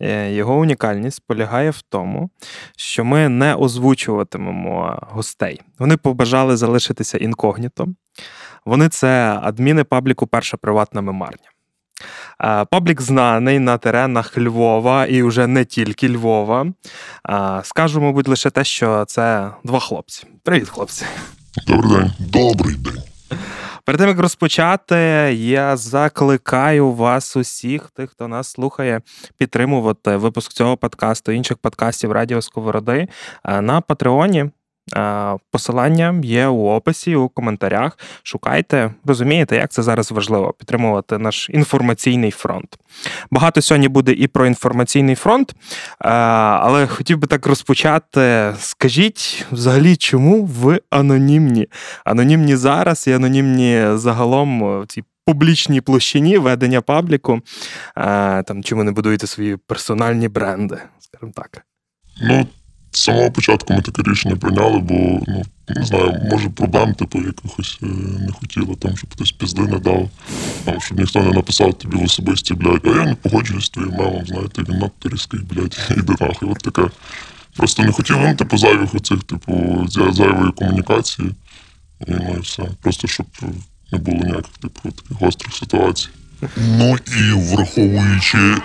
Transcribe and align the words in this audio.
Е, 0.00 0.32
Його 0.32 0.56
унікальність 0.56 1.22
полягає 1.26 1.70
в 1.70 1.82
тому, 1.82 2.30
що 2.76 3.04
ми 3.04 3.28
не 3.28 3.54
озвучуватимемо 3.54 5.02
гостей. 5.10 5.60
Вони 5.78 5.96
побажали 5.96 6.56
залишитися 6.56 7.18
інкогніто. 7.18 7.86
Вони 8.64 8.88
це 8.88 9.38
адміни 9.42 9.84
пабліку 9.84 10.26
Перша 10.26 10.56
приватна 10.56 11.00
мемарня. 11.00 11.50
Е, 12.44 12.64
Паблік 12.64 13.02
знаний 13.02 13.58
на 13.58 13.78
теренах 13.78 14.38
Львова 14.38 15.06
і 15.06 15.22
вже 15.22 15.46
не 15.46 15.64
тільки 15.64 16.08
Львова. 16.08 16.66
Е, 17.28 17.60
Скажу, 17.64 18.00
мабуть, 18.00 18.28
лише 18.28 18.50
те, 18.50 18.64
що 18.64 19.04
це 19.04 19.50
два 19.64 19.80
хлопці. 19.80 20.26
Привіт, 20.42 20.68
хлопці. 20.68 21.04
Добрий 21.66 21.90
день. 21.90 22.12
Добрий 22.18 22.76
день. 22.76 23.02
Перед 23.86 24.00
тим 24.00 24.08
як 24.08 24.18
розпочати, 24.18 24.96
я 25.36 25.76
закликаю 25.76 26.92
вас 26.92 27.36
усіх, 27.36 27.90
тих, 27.90 28.10
хто 28.10 28.28
нас 28.28 28.48
слухає, 28.48 29.00
підтримувати 29.38 30.16
випуск 30.16 30.52
цього 30.52 30.76
подкасту, 30.76 31.32
інших 31.32 31.58
подкастів 31.58 32.12
Радіо 32.12 32.42
Сковороди 32.42 33.08
на 33.44 33.80
Патреоні. 33.80 34.50
Е, 34.94 35.36
Посилання 35.50 36.20
є 36.22 36.46
у 36.46 36.66
описі, 36.68 37.16
у 37.16 37.28
коментарях. 37.28 37.98
Шукайте, 38.22 38.94
розумієте, 39.04 39.56
як 39.56 39.70
це 39.70 39.82
зараз 39.82 40.12
важливо 40.12 40.52
підтримувати 40.52 41.18
наш 41.18 41.50
інформаційний 41.50 42.30
фронт. 42.30 42.78
Багато 43.30 43.62
сьогодні 43.62 43.88
буде 43.88 44.12
і 44.12 44.26
про 44.26 44.46
інформаційний 44.46 45.14
фронт, 45.14 45.50
е, 45.50 45.56
але 46.00 46.86
хотів 46.86 47.18
би 47.18 47.26
так 47.26 47.46
розпочати. 47.46 48.54
Скажіть 48.58 49.46
взагалі, 49.52 49.96
чому 49.96 50.44
ви 50.44 50.80
анонімні? 50.90 51.66
Анонімні 52.04 52.56
зараз 52.56 53.06
і 53.06 53.12
анонімні 53.12 53.84
загалом 53.94 54.80
в 54.82 54.86
цій 54.86 55.04
публічній 55.26 55.80
площині 55.80 56.38
ведення 56.38 56.80
пабліку. 56.80 57.40
Е, 57.98 58.42
Там 58.42 58.62
чому 58.62 58.84
не 58.84 58.92
будуєте 58.92 59.26
свої 59.26 59.56
персональні 59.56 60.28
бренди, 60.28 60.78
скажімо 60.98 61.32
так. 61.36 61.62
Ну, 62.22 62.46
з 62.96 63.02
самого 63.02 63.30
початку 63.30 63.74
ми 63.74 63.82
таке 63.82 64.10
рішення 64.10 64.36
прийняли, 64.36 64.78
бо 64.78 64.94
ну 65.28 65.44
не 65.68 65.84
знаю, 65.84 66.20
може 66.30 66.48
проблем, 66.48 66.94
типу, 66.94 67.18
якихось 67.18 67.78
е, 67.82 67.86
не 68.26 68.32
хотіло, 68.32 68.74
там, 68.74 68.96
щоб 68.96 69.10
хтось 69.12 69.32
пізди 69.32 69.62
не 69.62 69.78
дав, 69.78 70.08
там, 70.64 70.80
щоб 70.80 70.98
ніхто 70.98 71.22
не 71.22 71.30
написав 71.30 71.74
тобі 71.74 71.96
в 71.96 72.02
особисті, 72.02 72.54
блядь, 72.54 72.80
а 72.84 72.88
я 72.88 73.04
не 73.04 73.14
погоджуюсь 73.14 73.64
з 73.64 73.70
твоїм 73.70 73.92
мемом, 73.92 74.26
знаєте, 74.26 74.62
він 74.68 74.78
надто 74.78 75.08
різкий, 75.08 75.40
блядь, 75.40 75.90
іди 75.98 76.14
нахуй. 76.20 76.48
От 76.48 76.58
таке. 76.58 76.90
Просто 77.56 77.82
не 77.82 77.92
хотів, 77.92 78.16
ну, 78.20 78.34
типу, 78.34 78.58
зайвих 78.58 78.94
оцих, 78.94 79.24
типу, 79.24 79.84
зайвої 79.88 80.52
комунікації. 80.52 81.34
І 82.06 82.10
ну 82.10 82.34
і 82.38 82.40
все. 82.40 82.62
Просто 82.82 83.08
щоб 83.08 83.26
не 83.92 83.98
було 83.98 84.18
ніяких, 84.18 84.58
типу, 84.62 84.80
таких 84.90 85.20
гострих 85.20 85.54
ситуацій. 85.54 86.08
Ну 86.56 86.96
і 87.06 87.32
враховуючи. 87.32 88.56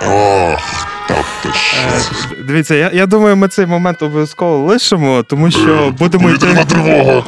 Ах. 0.00 0.91
Е, 1.10 2.00
Дивіться, 2.46 2.74
я, 2.74 2.90
я 2.94 3.06
думаю, 3.06 3.36
ми 3.36 3.48
цей 3.48 3.66
момент 3.66 4.02
обов'язково 4.02 4.66
лишимо, 4.66 5.22
тому 5.22 5.50
що 5.50 5.94
будемо 5.98 6.24
Повітряна 6.28 6.60
йти. 6.60 6.70
тривога. 6.74 7.24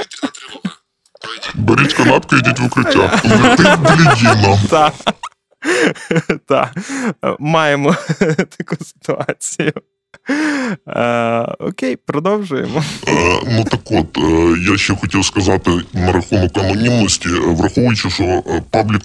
Беріть 1.54 1.94
канапки, 1.94 2.36
йдіть 2.36 2.58
в 2.60 2.64
укриття. 2.64 3.20
Летить 3.24 3.78
блідіно. 3.80 4.58
Так. 4.70 4.92
Так. 6.48 6.70
Маємо 7.38 7.96
таку 8.58 8.84
ситуацію. 8.84 9.72
Е, 10.88 11.40
окей, 11.58 11.96
продовжуємо. 11.96 12.82
Е, 13.08 13.12
Ну 13.46 13.64
так 13.64 13.80
от, 13.90 14.18
е, 14.18 14.54
я 14.70 14.76
ще 14.78 14.94
хотів 14.96 15.24
сказати 15.24 15.70
на 15.92 16.12
рахунок 16.12 16.58
анонімності, 16.58 17.28
е, 17.28 17.40
враховуючи, 17.40 18.10
що 18.10 18.24
е, 18.24 18.62
паблік 18.70 19.02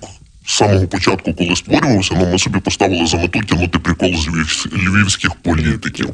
з 0.50 0.56
самого 0.56 0.88
початку, 0.88 1.34
коли 1.34 1.56
створювався, 1.56 2.16
ну 2.20 2.32
ми 2.32 2.40
собі 2.40 2.60
поставили 2.60 3.08
за 3.08 3.18
мету 3.18 3.40
тягнути 3.40 3.80
прикол 3.80 4.16
з 4.16 4.28
львівських 4.74 5.36
політиків. 5.36 6.10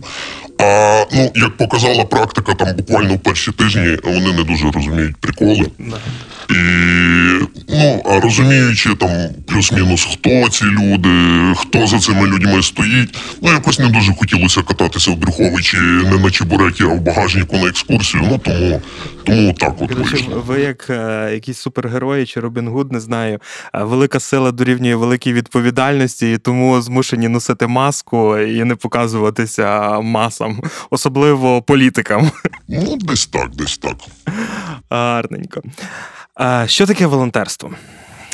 А 0.60 1.04
ну, 1.14 1.32
як 1.36 1.58
показала 1.58 2.06
практика, 2.06 2.54
там 2.54 2.76
буквально 2.76 3.16
в 3.16 3.20
перші 3.20 3.52
тижні 3.52 3.98
вони 4.04 4.34
не 4.34 4.44
дуже 4.44 4.72
розуміють 4.72 5.16
приколи. 5.18 5.72
І 6.50 6.56
ну, 7.70 8.04
а 8.06 8.20
розуміючи 8.20 8.96
там 8.96 9.10
плюс-мінус, 9.48 10.08
хто 10.12 10.50
ці 10.50 10.66
люди, 10.66 11.10
хто 11.56 11.88
за 11.88 12.00
цими 12.00 12.28
людьми 12.28 12.64
стоїть, 12.64 13.18
ну 13.42 13.52
якось 13.52 13.80
не 13.80 13.88
дуже 13.88 14.14
хотілося 14.14 14.62
кататися 14.62 15.12
в 15.12 15.16
Брюховичі 15.16 15.78
не 15.78 16.18
на 16.18 16.32
чебурекі, 16.32 16.84
а 16.84 16.88
в 16.88 17.02
багажнику 17.02 17.58
на 17.58 17.68
екскурсію. 17.68 18.24
Ну 18.30 18.38
тому, 18.38 18.82
тому 19.26 19.54
так 19.54 19.76
от 19.82 19.92
вийшло. 19.92 20.44
ви 20.48 20.60
як 20.62 20.90
е, 20.90 21.30
якісь 21.34 21.58
супергерої 21.58 22.26
чи 22.26 22.40
Робін 22.40 22.68
Гуд, 22.68 22.92
не 22.92 23.00
знаю. 23.00 23.40
е, 23.76 23.84
Велика 23.84 24.20
сила 24.20 24.52
дорівнює 24.52 24.96
великій 24.96 25.34
відповідальності, 25.34 26.32
і 26.34 26.38
тому 26.38 26.82
змушені 26.82 27.28
носити 27.28 27.68
маску 27.68 28.38
і 28.38 28.64
не 28.64 28.76
показуватися 28.76 30.00
масам, 30.02 30.62
особливо 30.90 31.62
політикам. 31.62 32.32
Ну, 32.68 32.98
десь 32.98 33.28
так, 33.28 33.50
десь 33.56 33.78
так. 33.78 33.96
Гарненько. 34.90 35.62
Е, 36.42 36.64
Що 36.68 36.86
таке 36.88 37.06
волонтерство? 37.08 37.70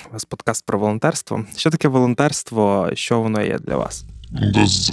У 0.10 0.14
вас 0.14 0.26
подкаст 0.26 0.66
про 0.66 0.80
волонтерство. 0.80 1.46
Що 1.58 1.70
таке 1.70 1.88
волонтерство? 1.88 2.90
Що 2.94 3.20
воно 3.20 3.42
є 3.42 3.60
для 3.60 3.76
вас? 3.78 4.06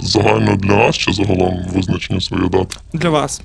Загально 0.03 0.55
для 0.55 0.75
нас 0.75 0.95
чи 0.97 1.13
загалом 1.13 1.65
визначення 1.73 2.21
своєї 2.21 2.49
дати. 2.49 2.75
Для 2.93 3.09
вас. 3.09 3.41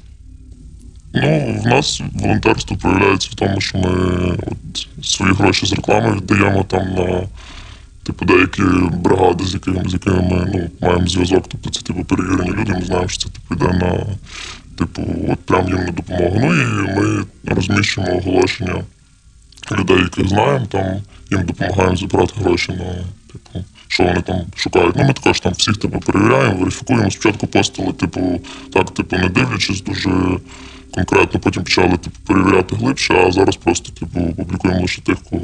Ну, 1.14 1.60
в 1.62 1.66
нас 1.66 2.02
волонтерство 2.14 2.76
проявляється 2.76 3.28
в 3.32 3.34
тому, 3.34 3.60
що 3.60 3.78
ми 3.78 3.90
от 4.46 5.06
свої 5.06 5.32
гроші 5.32 5.66
з 5.66 5.72
реклами 5.72 6.16
віддаємо 6.16 6.64
там 6.64 6.94
на 6.94 7.22
типу 8.02 8.24
деякі 8.24 8.62
бригади, 8.92 9.44
з 9.44 9.54
якими, 9.54 9.84
з 9.88 9.92
якими 9.92 10.16
ми 10.16 10.50
ну, 10.54 10.70
маємо 10.88 11.06
зв'язок. 11.06 11.44
Тобто 11.48 11.70
це 11.70 11.82
типу 11.82 12.04
перевірені 12.04 12.50
люди. 12.50 12.72
Ми 12.72 12.84
знаємо, 12.84 13.08
що 13.08 13.22
це 13.22 13.28
типу 13.28 13.54
йде 13.54 13.78
на 13.78 14.06
типу, 14.78 15.02
от 15.28 15.38
прям 15.40 15.68
їм 15.68 15.84
на 15.84 15.90
допомогу. 15.90 16.38
Ну 16.40 16.54
і 16.54 16.66
ми 16.96 17.24
розміщуємо 17.44 18.16
оголошення 18.16 18.84
людей, 19.72 19.98
яких 19.98 20.28
знаємо, 20.28 20.66
там 20.66 21.02
їм 21.30 21.44
допомагаємо 21.44 21.96
збирати 21.96 22.32
гроші 22.36 22.72
на 22.72 22.94
типу. 23.32 23.64
Що 23.88 24.04
вони 24.04 24.22
там 24.22 24.40
шукають? 24.56 24.96
Ну, 24.96 25.04
ми 25.04 25.12
також 25.12 25.40
там 25.40 25.52
всіх 25.52 25.76
типу, 25.76 26.00
перевіряємо, 26.00 26.58
верифікуємо. 26.58 27.10
Спочатку 27.10 27.46
постили, 27.46 27.92
типу, 27.92 28.40
так, 28.72 28.90
типу, 28.90 29.16
не 29.16 29.28
дивлячись 29.28 29.82
дуже 29.82 30.10
конкретно, 30.94 31.40
потім 31.40 31.62
почали 31.62 31.96
типу, 31.96 32.16
перевіряти 32.26 32.76
глибше, 32.76 33.14
а 33.14 33.32
зараз 33.32 33.56
просто 33.56 33.92
типу, 33.92 34.32
публікуємо 34.36 34.80
лише 34.80 35.02
тих, 35.02 35.16
кого 35.30 35.42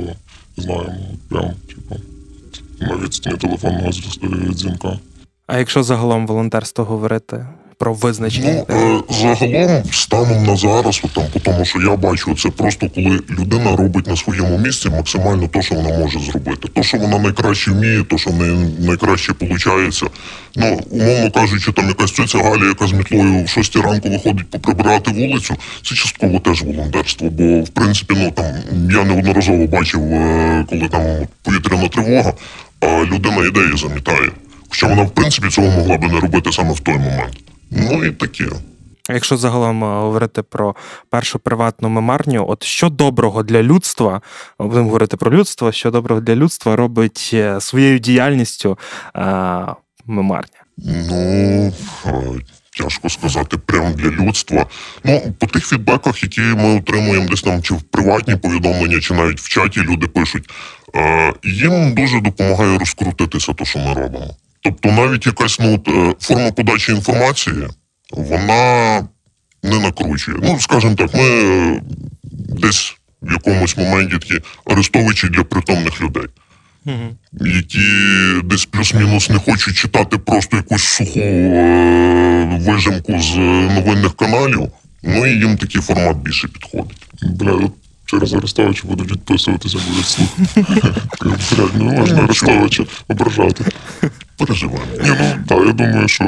знаємо. 0.56 0.94
Прям, 1.28 1.50
типу, 1.68 1.96
на 2.80 2.96
відстані 2.96 3.36
телефонного 3.36 3.92
зв'яз- 3.92 4.54
дзвінка. 4.54 4.98
А 5.46 5.58
якщо 5.58 5.82
загалом 5.82 6.26
волонтерство 6.26 6.84
говорити 6.84 7.46
про 7.80 7.94
визначення? 7.94 8.64
Ну, 8.68 9.04
е, 9.10 9.14
загалом, 9.14 9.82
станом 9.92 10.46
на 10.46 10.56
зараз, 10.56 11.02
там, 11.14 11.24
по 11.32 11.40
тому, 11.40 11.64
що 11.64 11.80
я 11.80 11.96
бачу, 11.96 12.34
це 12.34 12.50
просто 12.50 12.90
коли 12.94 13.20
людина 13.30 13.76
робить 13.76 14.06
на 14.06 14.16
своєму 14.16 14.58
місці 14.58 14.88
максимально 14.88 15.48
те, 15.48 15.62
що 15.62 15.74
вона 15.74 15.98
може 15.98 16.20
зробити. 16.20 16.68
То, 16.74 16.82
що 16.82 16.98
вона 16.98 17.18
найкраще 17.18 17.70
вміє, 17.70 18.02
то, 18.02 18.18
що 18.18 18.30
в 18.30 18.36
неї 18.36 18.74
найкраще 18.78 19.32
виходить. 19.40 20.02
Ну, 20.56 20.80
умовно 20.90 21.30
кажучи, 21.30 21.72
там 21.72 21.88
якась 21.88 22.12
цьоця 22.12 22.38
Галя, 22.38 22.64
яка 22.64 22.86
з 22.86 22.92
мітлою 22.92 23.44
в 23.44 23.48
6 23.48 23.76
ранку 23.76 24.08
виходить 24.08 24.50
поприбирати 24.50 25.10
вулицю, 25.10 25.56
це 25.82 25.94
частково 25.94 26.38
теж 26.38 26.62
волонтерство. 26.62 27.30
Бо, 27.30 27.60
в 27.60 27.68
принципі, 27.68 28.14
ну 28.18 28.30
там 28.30 28.54
я 28.90 29.04
неодноразово 29.04 29.66
бачив, 29.66 30.00
е, 30.00 30.66
коли 30.70 30.88
там 30.88 31.02
повітряна 31.42 31.88
тривога, 31.88 32.32
а 32.80 32.86
людина 32.86 33.46
ідеї 33.46 33.76
замітає. 33.76 34.30
Хоча 34.68 34.86
вона, 34.86 35.02
в 35.02 35.10
принципі, 35.10 35.48
цього 35.48 35.70
могла 35.70 35.98
би 35.98 36.08
не 36.08 36.20
робити 36.20 36.52
саме 36.52 36.72
в 36.72 36.80
той 36.80 36.94
момент. 36.94 37.49
Ну 37.70 38.04
і 38.04 38.10
таке. 38.10 38.44
Якщо 39.10 39.36
загалом 39.36 39.84
е, 39.84 39.86
говорити 39.86 40.42
про 40.42 40.76
першу 41.10 41.38
приватну 41.38 41.88
мемарню, 41.88 42.44
от 42.48 42.62
що 42.62 42.88
доброго 42.88 43.42
для 43.42 43.62
людства, 43.62 44.20
будемо 44.58 44.84
говорити 44.84 45.16
про 45.16 45.30
людство, 45.30 45.72
що 45.72 45.90
доброго 45.90 46.20
для 46.20 46.36
людства 46.36 46.76
робить 46.76 47.30
е, 47.32 47.60
своєю 47.60 47.98
діяльністю 47.98 48.78
е, 49.16 49.20
мемарня? 50.06 50.60
Ну, 50.78 51.72
е, 52.06 52.12
тяжко 52.78 53.08
сказати, 53.08 53.56
прямо 53.56 53.90
для 53.90 54.10
людства. 54.10 54.66
Ну, 55.04 55.34
по 55.38 55.46
тих 55.46 55.66
фідбеках, 55.66 56.22
які 56.22 56.40
ми 56.40 56.78
отримуємо 56.78 57.28
десь 57.28 57.42
там, 57.42 57.62
чи 57.62 57.74
в 57.74 57.82
приватні 57.82 58.36
повідомлення, 58.36 59.00
чи 59.00 59.14
навіть 59.14 59.40
в 59.40 59.48
чаті 59.48 59.80
люди 59.80 60.06
пишуть, 60.06 60.50
е, 60.96 61.32
їм 61.44 61.94
дуже 61.94 62.20
допомагає 62.20 62.78
розкрутитися 62.78 63.52
те, 63.52 63.64
що 63.64 63.78
ми 63.78 63.94
робимо. 63.94 64.34
Тобто 64.62 64.92
навіть 64.92 65.26
якась 65.26 65.58
ну, 65.60 65.82
е, 65.88 66.14
форма 66.20 66.50
подачі 66.50 66.92
інформації, 66.92 67.68
вона 68.12 69.00
не 69.62 69.78
накручує. 69.78 70.38
Ну, 70.42 70.60
скажімо 70.60 70.94
так, 70.94 71.14
ми 71.14 71.22
е, 71.22 71.82
десь 72.48 72.96
в 73.22 73.32
якомусь 73.32 73.76
моменті 73.76 74.18
такі 74.18 74.40
арестовичі 74.64 75.28
для 75.28 75.44
притомних 75.44 76.00
людей, 76.00 76.26
які 77.32 77.80
десь 78.44 78.64
плюс-мінус 78.64 79.30
не 79.30 79.38
хочуть 79.38 79.76
читати 79.76 80.18
просто 80.18 80.56
якусь 80.56 80.82
суху 80.82 81.20
е, 81.20 82.58
вижимку 82.60 83.20
з 83.20 83.36
новинних 83.74 84.16
каналів. 84.16 84.68
Ну 85.02 85.26
і 85.26 85.30
їм 85.30 85.56
такий 85.56 85.80
формат 85.80 86.16
більше 86.16 86.48
підходить. 86.48 87.06
Бля, 87.22 87.52
от 87.52 87.72
через 88.10 88.34
Арестовича 88.34 88.88
будуть 88.88 89.12
відписуватися, 89.12 89.78
будуть 89.88 90.06
слухати. 90.06 90.64
Блядь, 91.22 91.76
не 91.76 91.84
можна 91.84 92.22
Арестовича 92.22 92.84
ображати. 93.08 93.64
Переживаємо. 94.36 94.92
Ні, 95.02 95.10
ну 95.20 95.44
так, 95.46 95.66
я 95.66 95.72
думаю, 95.72 96.08
що 96.08 96.24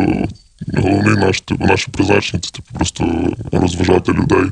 головний 0.76 1.14
наш, 1.14 1.40
типу, 1.40 1.64
наше 1.64 1.90
призначення 1.90 2.40
це 2.40 2.50
типу, 2.50 2.74
просто 2.74 3.32
розважати 3.52 4.12
людей. 4.12 4.44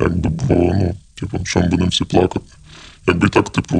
Якби, 0.00 0.30
бо, 0.30 0.54
ну, 0.54 0.94
типу, 1.14 1.40
що 1.44 1.60
ми 1.60 1.68
будемо 1.68 1.88
всі 1.88 2.04
плакати. 2.04 2.46
Якби 3.06 3.28
так, 3.28 3.50
типу, 3.50 3.76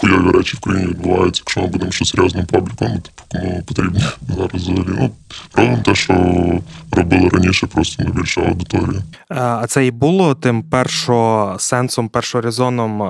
хуйові 0.00 0.30
речі 0.38 0.56
в 0.56 0.60
країні 0.60 0.86
відбуваються, 0.86 1.42
якщо 1.46 1.60
ми 1.60 1.66
будемо 1.66 1.92
що 1.92 2.04
серйозним 2.04 2.46
пабліком, 2.46 2.88
типу, 2.88 3.22
кому 3.28 3.62
потрібно 3.62 4.00
зараз 4.36 4.50
взагалі. 4.54 4.84
Ну, 4.88 5.10
робимо 5.54 5.78
те, 5.84 5.94
що 5.94 6.14
робили 6.92 7.28
раніше, 7.28 7.66
просто 7.66 8.04
на 8.04 8.10
більшу 8.10 8.40
аудиторію. 8.40 9.02
Е, 9.30 9.34
А 9.40 9.66
це 9.66 9.86
і 9.86 9.90
було 9.90 10.34
тим 10.34 10.62
першо 10.62 11.56
сенсом, 11.58 12.08
першорезоном 12.08 13.02
е, 13.02 13.06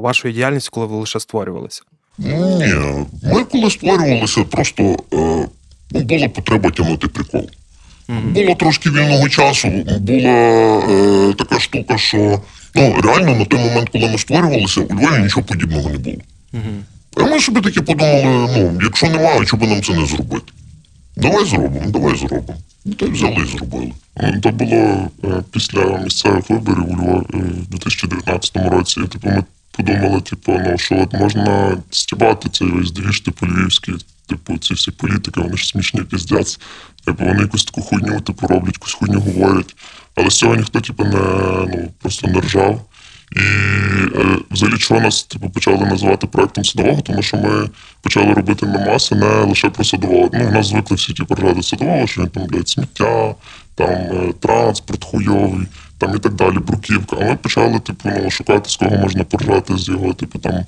вашої 0.00 0.34
діяльності, 0.34 0.70
коли 0.72 0.86
ви 0.86 0.96
лише 0.96 1.20
створювалися? 1.20 1.82
Ні, 2.18 2.74
ми 3.22 3.44
коли 3.44 3.70
створювалися, 3.70 4.44
просто 4.44 4.82
е, 4.82 4.96
ну, 5.90 6.00
була 6.00 6.28
потреба 6.28 6.70
тягнути 6.70 7.08
прикол. 7.08 7.48
Було 8.08 8.54
трошки 8.54 8.90
вільного 8.90 9.28
часу, 9.28 9.68
була 10.00 10.30
е, 10.88 11.32
така 11.38 11.60
штука, 11.60 11.98
що 11.98 12.40
ну, 12.74 13.00
реально 13.00 13.36
на 13.36 13.44
той 13.44 13.60
момент, 13.60 13.88
коли 13.88 14.08
ми 14.08 14.18
створювалися, 14.18 14.80
у 14.80 14.94
Львові 14.94 15.22
нічого 15.22 15.46
подібного 15.46 15.90
не 15.90 15.98
було. 15.98 16.16
А 17.16 17.24
ми 17.24 17.40
собі 17.40 17.60
таки 17.60 17.80
подумали: 17.82 18.48
ну, 18.56 18.78
якщо 18.82 19.10
немає, 19.10 19.44
чого 19.46 19.62
би 19.62 19.68
нам 19.68 19.82
це 19.82 19.94
не 19.94 20.06
зробити? 20.06 20.52
Давай 21.16 21.44
зробимо, 21.44 21.90
давай 21.90 22.16
зробимо. 22.16 22.58
Ну, 22.84 22.94
Та 22.94 23.06
й 23.06 23.10
взяли 23.10 23.36
і 23.44 23.46
зробили. 23.46 23.92
Ну, 24.22 24.40
То 24.40 24.50
було 24.50 25.08
е, 25.24 25.42
після 25.50 25.98
місцевих 25.98 26.50
виборів 26.50 26.90
у 26.90 26.96
Львові 26.96 27.24
е, 27.34 27.38
в 27.38 27.66
2019 27.70 28.56
році. 28.56 29.00
Типу, 29.00 29.28
ми 29.28 29.44
подумали, 29.70 30.20
типу, 30.20 30.60
ну 30.66 30.78
що 30.78 30.98
от 31.02 31.12
можна 31.12 31.76
стібати 31.90 32.48
цей 32.48 32.68
весь 32.68 32.90
двіж, 32.90 33.20
типу, 33.20 33.46
львівський, 33.46 33.94
типу, 34.26 34.58
ці 34.58 34.74
всі 34.74 34.90
політики, 34.90 35.40
вони 35.40 35.56
ж 35.56 35.66
смішні 35.66 36.00
піздець. 36.00 36.60
Типу, 37.04 37.24
вони 37.24 37.40
якусь 37.40 37.64
таку 37.64 37.82
хуйню, 37.82 38.20
типу, 38.20 38.46
роблять, 38.46 38.74
якусь 38.74 38.94
хуйню 38.94 39.20
говорять. 39.20 39.76
Але 40.16 40.30
з 40.30 40.38
цього 40.38 40.56
ніхто, 40.56 40.80
типу, 40.80 41.04
не 41.04 41.18
ну, 41.68 41.90
просто 42.02 42.28
не 42.28 42.40
ржав. 42.40 42.80
І 43.32 43.38
е, 43.38 44.38
взагалі 44.50 44.78
чого 44.78 45.00
нас 45.00 45.22
типу, 45.22 45.50
почали 45.50 45.86
називати 45.86 46.26
проектом 46.26 46.64
садового, 46.64 47.02
тому 47.02 47.22
що 47.22 47.36
ми 47.36 47.68
почали 48.02 48.34
робити 48.34 48.66
мемаси 48.66 49.14
не 49.14 49.26
лише 49.26 49.70
про 49.70 49.84
садового. 49.84 50.30
Ну, 50.32 50.48
в 50.48 50.52
нас 50.52 50.66
звикли 50.66 50.96
всі 50.96 51.12
типу, 51.12 51.34
ржати 51.34 51.62
садового, 51.62 52.06
що 52.06 52.22
він 52.22 52.28
там 52.28 52.46
блядь, 52.46 52.68
сміття, 52.68 53.34
там 53.74 53.88
е, 53.90 54.32
транспорт 54.40 55.04
хуйовий, 55.04 55.66
там 55.98 56.16
і 56.16 56.18
так 56.18 56.34
далі, 56.34 56.58
бруківка. 56.58 57.16
А 57.20 57.24
ми 57.24 57.36
почали, 57.36 57.80
типу, 57.80 58.10
ну, 58.22 58.30
шукати, 58.30 58.70
з 58.70 58.76
кого 58.76 58.96
можна 58.96 59.24
поржати 59.24 59.76
з 59.76 59.88
його, 59.88 60.14
типу, 60.14 60.38
там. 60.38 60.64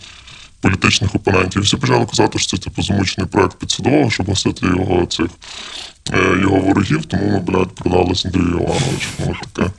Політичних 0.61 1.15
опонентів. 1.15 1.63
Всі 1.63 1.77
почали 1.77 2.07
казати, 2.07 2.39
що 2.39 2.57
це 2.57 2.65
типу 2.65 2.83
замучений 2.83 3.31
проект 3.31 3.59
під 3.59 3.71
садового, 3.71 4.11
щоб 4.11 4.29
гасити 4.29 4.67
його 4.67 5.07
цих 5.07 5.27
е, 6.13 6.39
його 6.41 6.57
ворогів, 6.57 7.05
тому 7.05 7.31
ми, 7.31 7.41
блядь, 7.41 7.75
продались 7.75 8.27
Андрію 8.27 8.49
Івановичу. 8.49 9.09
От 9.29 9.53
таке. 9.53 9.71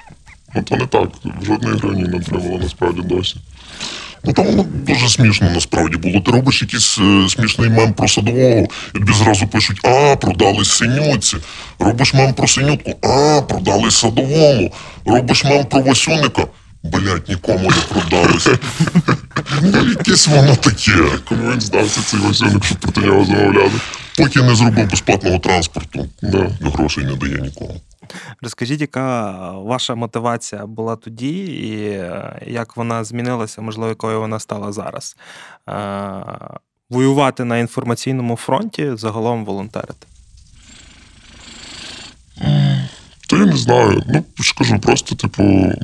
Ну 0.55 0.63
то 0.63 0.75
не 0.75 0.85
так. 0.85 1.09
Жодної 1.45 1.77
гривні 1.77 2.03
не 2.03 2.17
отримали 2.17 2.59
насправді 2.59 3.01
досі. 3.01 3.35
Ну 4.23 4.33
там 4.33 4.45
воно 4.45 4.63
дуже 4.63 5.09
смішно 5.09 5.49
насправді 5.49 5.97
було. 5.97 6.19
Ти 6.19 6.31
робиш 6.31 6.61
якийсь 6.61 6.97
е, 6.97 7.29
смішний 7.29 7.69
мем 7.69 7.93
про 7.93 8.07
садового, 8.07 8.67
і 8.95 8.99
тобі 8.99 9.13
зразу 9.13 9.47
пишуть: 9.47 9.79
а, 9.83 10.15
продали 10.15 10.65
синютці. 10.65 11.37
Робиш 11.79 12.13
мем 12.13 12.33
про 12.33 12.47
синютку, 12.47 12.91
а, 13.07 13.41
продали 13.41 13.91
садовому. 13.91 14.73
Робиш 15.05 15.43
мем 15.43 15.65
про 15.65 15.81
Васюника. 15.81 16.47
Блять, 16.91 17.29
нікому 17.29 17.69
не 17.69 18.01
продалися. 18.01 18.59
Ну, 19.61 19.85
якесь 19.89 20.27
воно 20.27 20.55
таке. 20.55 20.91
Кому 21.29 21.51
він 21.51 21.61
здався 21.61 22.01
цей 22.01 22.19
Васюник, 22.19 22.63
щоб 22.65 22.77
проти 22.77 23.01
нього 23.01 23.25
замовляли. 23.25 23.71
Поки 24.17 24.41
не 24.41 24.55
зробив 24.55 24.89
безплатного 24.89 25.39
транспорту, 25.39 26.09
Да. 26.21 26.49
грошей 26.61 27.05
не 27.05 27.15
дає 27.15 27.41
нікому. 27.41 27.81
Розкажіть, 28.41 28.81
яка 28.81 29.31
ваша 29.51 29.95
мотивація 29.95 30.65
була 30.65 30.95
тоді, 30.95 31.37
і 31.45 31.89
е, 31.89 32.39
як 32.47 32.77
вона 32.77 33.03
змінилася, 33.03 33.61
можливо, 33.61 33.89
якою 33.89 34.19
вона 34.19 34.39
стала 34.39 34.71
зараз? 34.71 35.15
Е, 35.69 36.23
Воювати 36.89 37.43
на 37.43 37.57
інформаційному 37.57 38.35
фронті, 38.35 38.91
загалом 38.95 39.45
волонтерити. 39.45 40.07
Та 43.37 43.43
я 43.43 43.49
не 43.51 43.57
знаю. 43.57 44.03
Ну, 44.07 44.23
кажу, 44.57 44.79
просто, 44.79 45.15
типу, 45.15 45.43
ми 45.43 45.75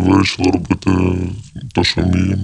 вирішили 0.00 0.50
робити 0.50 0.90
те, 1.74 1.84
що 1.84 2.00
вміємо. 2.00 2.42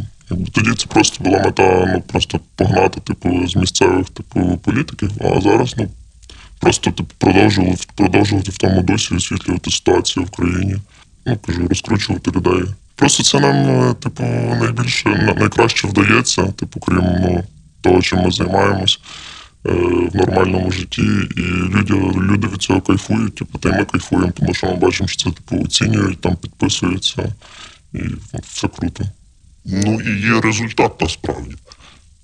Тоді 0.52 0.72
це 0.74 0.86
просто 0.86 1.24
була 1.24 1.38
мета, 1.44 1.92
ну, 1.94 2.00
просто 2.00 2.40
погнати, 2.56 3.00
типу, 3.00 3.48
з 3.48 3.56
місцевих, 3.56 4.10
типу, 4.10 4.60
політиків. 4.64 5.10
А 5.20 5.40
зараз, 5.40 5.74
ну, 5.78 5.88
просто 6.60 6.90
типу, 6.90 7.14
продовжувати, 7.18 7.86
продовжувати 7.94 8.50
в 8.50 8.56
тому 8.58 8.82
дусі 8.82 9.14
освітлювати 9.14 9.70
ситуацію 9.70 10.26
в 10.26 10.30
країні. 10.30 10.76
Ну, 11.26 11.38
кажу, 11.46 11.68
розкручувати 11.68 12.30
людей. 12.30 12.62
Просто 12.94 13.22
це 13.22 13.40
нам, 13.40 13.54
е, 13.90 13.94
типу, 13.94 14.22
найбільше 14.60 15.08
на- 15.08 15.34
найкраще 15.34 15.88
вдається, 15.88 16.42
типу, 16.46 16.80
крім 16.80 16.96
ну, 17.02 17.44
того, 17.80 18.02
чим 18.02 18.18
ми 18.18 18.30
займаємось 18.30 19.00
в 19.64 20.16
нормальному 20.16 20.70
житті, 20.70 21.02
і 21.36 21.40
люди, 21.40 21.94
люди 22.20 22.48
від 22.48 22.62
цього 22.62 22.80
кайфують, 22.80 23.34
типу, 23.34 23.58
та 23.58 23.68
й 23.68 23.72
ми 23.72 23.84
кайфуємо, 23.84 24.32
тому 24.32 24.54
що 24.54 24.66
ми 24.66 24.76
бачимо, 24.76 25.08
що 25.08 25.30
це 25.30 25.36
типу 25.36 25.64
оцінюють, 25.64 26.20
там 26.20 26.36
підписуються, 26.36 27.34
і 27.92 27.98
все 28.42 28.68
круто. 28.68 29.04
Ну 29.64 30.00
і 30.00 30.20
є 30.20 30.40
результат 30.40 31.00
насправді. 31.00 31.54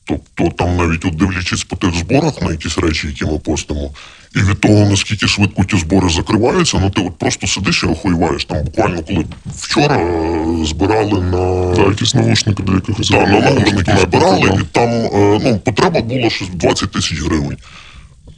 Тобто 0.04 0.50
там 0.50 0.76
навіть 0.76 1.04
от 1.04 1.16
дивлячись 1.16 1.64
по 1.64 1.76
тих 1.76 1.94
зборах 1.94 2.42
на 2.42 2.50
якісь 2.50 2.78
речі, 2.78 3.06
які 3.06 3.24
ми 3.24 3.38
постимо, 3.38 3.94
і 4.36 4.38
від 4.38 4.60
того, 4.60 4.90
наскільки 4.90 5.28
швидко 5.28 5.64
ті 5.64 5.78
збори 5.78 6.08
закриваються, 6.08 6.78
ну 6.78 6.90
ти 6.90 7.00
от 7.00 7.18
просто 7.18 7.46
сидиш 7.46 7.82
і 7.82 7.86
охуєваєш. 7.86 8.44
Там 8.44 8.64
буквально 8.64 9.02
коли 9.02 9.24
вчора 9.56 9.96
е, 9.96 10.64
збирали 10.64 11.22
на 11.22 11.74
Та 11.74 11.82
якісь 11.82 12.14
навушники 12.14 12.62
до 12.62 12.72
якихось 12.72 13.08
та, 13.08 13.26
на 13.26 13.40
наушники 13.40 13.96
збирали, 14.02 14.60
і 14.62 14.64
там 14.72 14.88
е, 14.90 15.40
ну, 15.44 15.58
потреба 15.64 16.00
була 16.00 16.30
щось 16.30 16.48
20 16.48 16.92
тисяч 16.92 17.20
гривень. 17.20 17.56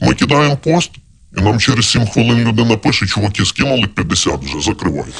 Ми 0.01 0.13
кидаємо 0.13 0.57
пост, 0.57 0.91
і 1.37 1.41
нам 1.41 1.59
через 1.59 1.89
7 1.89 2.07
хвилин 2.07 2.47
людина 2.47 2.77
пише, 2.77 3.05
чуваки, 3.05 3.45
скинули 3.45 3.87
50 3.87 4.43
вже, 4.43 4.61
закривайте. 4.61 5.11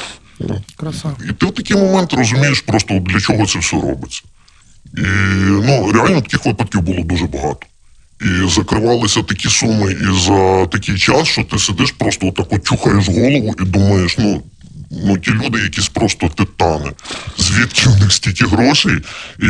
Краса. 0.76 1.12
І 1.30 1.34
ти 1.34 1.46
в 1.46 1.52
такий 1.52 1.78
момент 1.78 2.14
розумієш 2.14 2.62
просто 2.62 3.00
для 3.00 3.20
чого 3.20 3.46
це 3.46 3.60
все 3.60 3.76
робиться. 3.76 4.22
І 4.98 5.02
ну, 5.48 5.92
реально 5.92 6.22
таких 6.22 6.46
випадків 6.46 6.82
було 6.82 7.04
дуже 7.04 7.26
багато. 7.26 7.68
І 8.24 8.50
закривалися 8.50 9.24
такі 9.24 9.50
суми 9.50 9.92
і 9.92 10.20
за 10.20 10.66
такий 10.66 10.98
час, 10.98 11.28
що 11.28 11.44
ти 11.44 11.60
сидиш 11.60 11.92
просто 11.92 12.28
отак 12.28 12.48
от 12.50 12.68
чухаєш 12.68 13.08
голову 13.08 13.56
і 13.62 13.64
думаєш, 13.64 14.18
ну, 14.18 14.42
ну 15.06 15.18
ті 15.18 15.32
люди 15.32 15.60
якісь 15.64 15.90
просто 15.90 16.30
титани. 16.30 16.92
Звідки 17.38 17.90
в 17.90 18.00
них 18.00 18.14
стільки 18.14 18.46
грошей? 18.46 18.98
І 19.40 19.48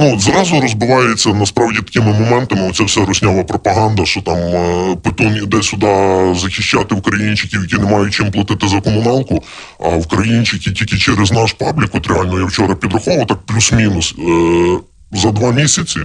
ну, 0.00 0.20
зразу 0.20 0.60
розбивається 0.60 1.28
насправді 1.28 1.78
такими 1.78 2.12
моментами 2.12 2.68
оця 2.68 2.84
вся 2.84 3.04
руснява 3.04 3.44
пропаганда, 3.44 4.04
що 4.04 4.20
там 4.20 4.38
е, 4.38 4.96
Петун 5.02 5.36
іде 5.36 5.62
сюди 5.62 5.86
захищати 6.34 6.94
українчиків, 6.94 7.60
які 7.62 7.76
не 7.76 7.90
мають 7.90 8.14
чим 8.14 8.30
платити 8.30 8.68
за 8.68 8.80
комуналку, 8.80 9.44
а 9.80 9.88
українчики 9.88 10.70
тільки 10.70 10.98
через 10.98 11.32
наш 11.32 11.52
паблік, 11.52 11.90
от 11.94 12.06
реально 12.06 12.38
я 12.38 12.44
вчора 12.44 12.74
підраховував, 12.74 13.26
так 13.26 13.38
плюс-мінус. 13.46 14.14
Е, 14.18 14.78
за 15.12 15.30
два 15.30 15.52
місяці 15.52 16.00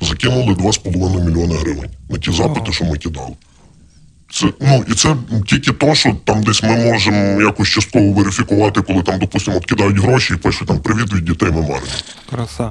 закинули 0.00 0.54
2,5 0.54 1.24
мільйони 1.24 1.54
гривень 1.54 1.90
на 2.10 2.18
ті 2.18 2.32
запити, 2.32 2.72
що 2.72 2.84
ми 2.84 2.96
кидали. 2.96 3.32
Це, 4.32 4.46
ну, 4.60 4.84
і 4.88 4.94
це 4.94 5.16
тільки 5.46 5.72
то, 5.72 5.94
що 5.94 6.16
там 6.24 6.42
десь 6.42 6.62
ми 6.62 6.76
можемо 6.76 7.42
якось 7.42 7.68
частково 7.68 8.12
верифікувати, 8.12 8.82
коли 8.82 9.02
там, 9.02 9.18
допустимо, 9.18 9.56
от 9.56 9.66
кидають 9.66 9.98
гроші 9.98 10.34
і 10.34 10.36
пишуть 10.36 10.68
там 10.68 10.78
привіт 10.78 11.12
від 11.12 11.24
дітей 11.24 11.50
мемарні. 11.50 11.90
Краса. 12.30 12.70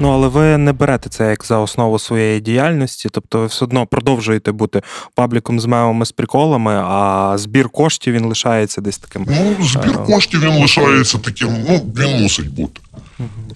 Ну, 0.00 0.08
але 0.08 0.28
ви 0.28 0.58
не 0.58 0.72
берете 0.72 1.10
це 1.10 1.30
як 1.30 1.44
за 1.44 1.58
основу 1.58 1.98
своєї 1.98 2.40
діяльності, 2.40 3.08
тобто 3.12 3.38
ви 3.38 3.46
все 3.46 3.64
одно 3.64 3.86
продовжуєте 3.86 4.52
бути 4.52 4.82
пабліком 5.14 5.60
з 5.60 5.64
мемами 5.64 6.06
з 6.06 6.12
приколами, 6.12 6.72
а 6.84 7.32
збір 7.38 7.68
коштів 7.68 8.14
він 8.14 8.24
лишається 8.24 8.80
десь 8.80 8.98
таким. 8.98 9.26
Ну, 9.28 9.66
збір 9.66 10.04
коштів 10.04 10.40
він 10.40 10.62
лишається 10.62 11.18
таким, 11.18 11.48
ну, 11.68 11.92
він 11.96 12.22
мусить 12.22 12.54
бути. 12.54 12.80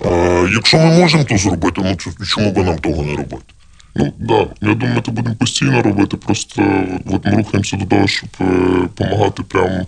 А, 0.05 0.47
якщо 0.55 0.79
ми 0.79 0.99
можемо 0.99 1.25
то 1.25 1.37
зробити, 1.39 1.81
ну 1.85 1.97
то 1.97 2.25
чому 2.25 2.53
би 2.53 2.63
нам 2.63 2.79
того 2.79 3.03
не 3.03 3.17
робити? 3.17 3.45
Ну 3.97 4.13
да, 4.19 4.47
я 4.69 4.75
думаю, 4.75 4.95
ми 4.95 5.03
це 5.07 5.11
будемо 5.11 5.35
постійно 5.35 5.83
робити. 5.83 6.17
Просто 6.17 6.63
от 7.11 7.27
ми 7.27 7.37
рухаємося 7.37 7.77
до 7.77 7.87
того, 7.87 8.07
щоб 8.07 8.29
допомагати 8.99 9.43
прямо 9.43 9.87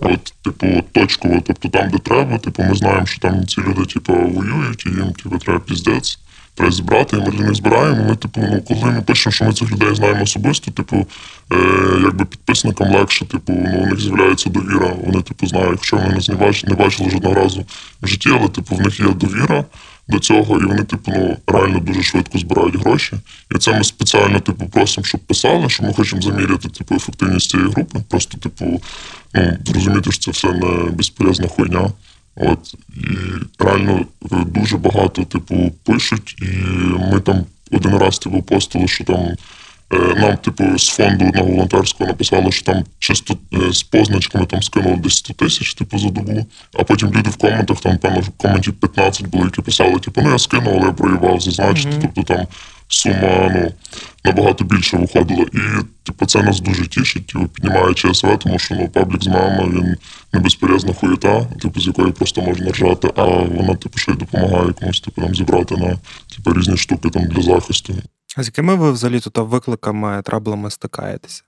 от, 0.00 0.34
типу, 0.44 0.66
точково, 0.92 1.40
тобто 1.46 1.68
там, 1.68 1.90
де 1.90 1.98
треба, 1.98 2.38
типу, 2.38 2.62
ми 2.62 2.74
знаємо, 2.74 3.06
що 3.06 3.20
там 3.20 3.46
ці 3.46 3.60
люди, 3.60 3.84
типу, 3.84 4.12
воюють, 4.14 4.86
і 4.86 4.88
їм 4.88 5.12
типу, 5.12 5.38
треба 5.38 5.60
піздець. 5.60 6.18
Треба 6.54 6.72
зібрати, 6.72 7.16
і 7.16 7.20
ми 7.20 7.30
для 7.30 7.44
них 7.44 7.54
збираємо. 7.54 8.04
Ми, 8.04 8.16
типу, 8.16 8.40
ну, 8.40 8.62
коли 8.62 8.92
ми 8.92 9.02
пишемо, 9.02 9.32
що 9.32 9.44
ми 9.44 9.52
цих 9.52 9.72
людей 9.72 9.94
знаємо 9.94 10.22
особисто, 10.22 10.70
типу, 10.70 11.06
е, 11.52 11.56
якби 12.02 12.24
підписникам 12.24 12.94
легше, 12.94 13.24
типу, 13.24 13.52
ну, 13.52 13.82
у 13.82 13.86
них 13.86 14.00
з'являється 14.00 14.50
довіра. 14.50 14.92
Вони, 15.04 15.22
типу, 15.22 15.46
знають, 15.46 15.70
якщо 15.70 15.96
вони 15.96 16.14
нас 16.14 16.28
не 16.28 16.34
бачили, 16.34 16.72
не 16.72 16.84
бачили 16.84 17.10
жодного 17.10 17.34
разу 17.34 17.64
в 18.02 18.06
житті, 18.06 18.30
але 18.32 18.48
типу, 18.48 18.74
в 18.74 18.80
них 18.80 19.00
є 19.00 19.06
довіра 19.06 19.64
до 20.08 20.18
цього, 20.18 20.60
і 20.60 20.64
вони, 20.64 20.84
типу, 20.84 21.12
ну, 21.16 21.36
реально 21.46 21.78
дуже 21.78 22.02
швидко 22.02 22.38
збирають 22.38 22.76
гроші. 22.76 23.16
І 23.54 23.58
це 23.58 23.78
ми 23.78 23.84
спеціально, 23.84 24.40
типу, 24.40 24.66
просимо, 24.66 25.04
щоб 25.04 25.20
писали, 25.20 25.68
що 25.68 25.82
ми 25.82 25.92
хочемо 25.92 26.22
заміряти 26.22 26.68
типу, 26.68 26.94
ефективність 26.94 27.50
цієї 27.50 27.70
групи. 27.70 27.98
Просто, 28.08 28.38
типу, 28.38 28.64
ну, 29.34 29.58
зрозуміти, 29.64 30.12
що 30.12 30.24
це 30.24 30.30
все 30.30 30.52
не 30.52 30.90
безполезна 30.90 31.48
хуйня. 31.48 31.90
От 32.36 32.74
і 32.96 33.06
реально 33.58 34.06
е, 34.32 34.36
дуже 34.46 34.76
багато, 34.76 35.24
типу, 35.24 35.72
пишуть, 35.84 36.36
і 36.42 36.46
ми 37.12 37.20
там 37.20 37.44
один 37.70 37.98
раз 37.98 38.18
типу, 38.18 38.42
постили, 38.42 38.88
що 38.88 39.04
там 39.04 39.28
нам, 39.90 40.36
типу, 40.36 40.78
з 40.78 40.88
фонду 40.88 41.26
одного 41.26 41.46
волонтерського 41.46 42.08
написали, 42.08 42.52
що 42.52 42.64
там 42.64 42.84
чисто 42.98 43.38
е, 43.54 43.72
з 43.72 43.82
позначками 43.82 44.46
там 44.46 44.62
скинули 44.62 44.96
десь 44.96 45.16
100 45.16 45.34
тисяч, 45.34 45.74
типу, 45.74 45.98
за 45.98 46.08
добу. 46.08 46.46
А 46.74 46.84
потім 46.84 47.08
люди 47.08 47.30
в 47.30 47.36
коментах, 47.36 47.80
там, 47.80 47.98
певно, 47.98 48.20
в 48.20 48.28
коменті 48.28 48.72
15 48.72 49.26
були, 49.26 49.44
які 49.44 49.62
писали, 49.62 50.00
типу, 50.00 50.20
ну 50.24 50.30
я 50.30 50.38
скинув, 50.38 50.74
але 50.76 50.86
я 50.86 50.92
проїбав 50.92 51.40
зазначити. 51.40 51.98
Тобто 52.00 52.22
там 52.22 52.46
сума 52.88 53.50
ну, 53.54 53.72
набагато 54.24 54.64
більше 54.64 54.96
виходила. 54.96 55.46
І 55.52 55.58
типу, 56.02 56.26
це 56.26 56.42
нас 56.42 56.60
дуже 56.60 56.86
тішить, 56.86 57.26
типу, 57.26 57.46
піднімає 57.46 57.94
ЧСВ, 57.94 58.38
тому 58.38 58.58
що 58.58 58.74
ну, 58.74 58.88
паблік 58.88 59.22
з 59.22 59.26
мами 59.26 59.64
він 59.64 59.96
не 60.32 60.40
безполезна 60.40 60.92
хуєта, 60.92 61.44
типу, 61.44 61.80
з 61.80 61.86
якої 61.86 62.12
просто 62.12 62.42
можна 62.42 62.70
ржати, 62.70 63.12
а 63.16 63.24
вона 63.24 63.74
типу, 63.74 63.98
ще 63.98 64.12
й 64.12 64.14
допомагає 64.14 64.72
комусь 64.72 65.00
типу, 65.00 65.22
там, 65.22 65.34
зібрати 65.34 65.76
на 65.76 65.98
типу, 66.36 66.58
різні 66.58 66.76
штуки 66.76 67.10
там, 67.10 67.24
для 67.24 67.42
захисту. 67.42 67.94
А 68.38 68.42
з 68.42 68.46
якими 68.46 68.74
ви 68.74 68.92
взагалі 68.92 69.20
тут 69.20 69.38
викликами, 69.38 70.22
траблами 70.24 70.70
стикаєтеся? 70.70 71.42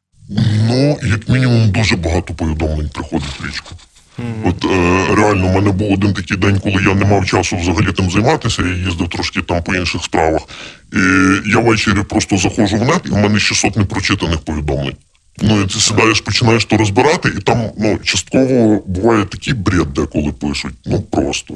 Ну, 0.69 0.99
як 1.03 1.29
мінімум, 1.29 1.71
дуже 1.71 1.97
багато 1.97 2.35
повідомлень 2.35 2.91
приходить 2.95 3.41
в 3.41 3.47
річку. 3.47 3.75
От 4.45 4.65
е, 4.65 5.07
реально, 5.15 5.47
у 5.47 5.53
мене 5.53 5.71
був 5.71 5.93
один 5.93 6.15
такий 6.15 6.37
день, 6.37 6.61
коли 6.61 6.83
я 6.83 6.95
не 6.95 7.05
мав 7.05 7.27
часу 7.27 7.57
взагалі 7.57 7.93
тим 7.93 8.11
займатися, 8.11 8.63
я 8.63 8.75
їздив 8.75 9.09
трошки 9.09 9.43
там 9.43 9.63
по 9.63 9.75
інших 9.75 10.05
справах. 10.05 10.43
І 10.93 10.99
я 11.51 11.59
ввечері 11.59 12.03
просто 12.09 12.37
заходжу 12.37 12.77
в 12.77 12.85
нет, 12.85 13.03
і 13.07 13.09
в 13.09 13.17
мене 13.17 13.39
600 13.39 13.77
непрочитаних 13.77 14.39
повідомлень. 14.39 14.97
Ну, 15.43 15.61
і 15.61 15.67
ти 15.67 15.81
сідаєш, 15.81 16.21
починаєш 16.21 16.65
то 16.65 16.77
розбирати, 16.77 17.33
і 17.39 17.41
там 17.41 17.71
ну, 17.79 17.99
частково 17.99 18.83
буває 18.87 19.25
такий 19.25 19.55
бред, 19.55 19.93
деколи 19.93 20.33
пишуть. 20.33 20.75
Ну 20.87 21.01
просто. 21.01 21.55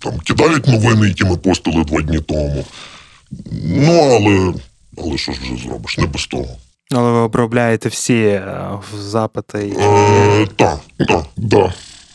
Там 0.00 0.18
кидають 0.18 0.66
новини, 0.66 1.08
які 1.08 1.24
ми 1.24 1.36
постили 1.36 1.84
два 1.84 2.02
дні 2.02 2.18
тому. 2.18 2.64
Ну, 3.64 3.92
але, 3.92 4.54
але 4.98 5.18
що 5.18 5.32
ж 5.32 5.38
вже 5.42 5.62
зробиш, 5.68 5.98
не 5.98 6.06
без 6.06 6.26
того. 6.26 6.46
Але 6.92 7.10
ви 7.12 7.18
обробляєте 7.18 7.88
всі 7.88 8.22
е, 8.22 8.78
запити. 8.98 9.68
і- 9.68 9.76
Е, 9.80 10.46
так, 10.56 10.80
так. 11.08 11.24
Да. 11.36 11.72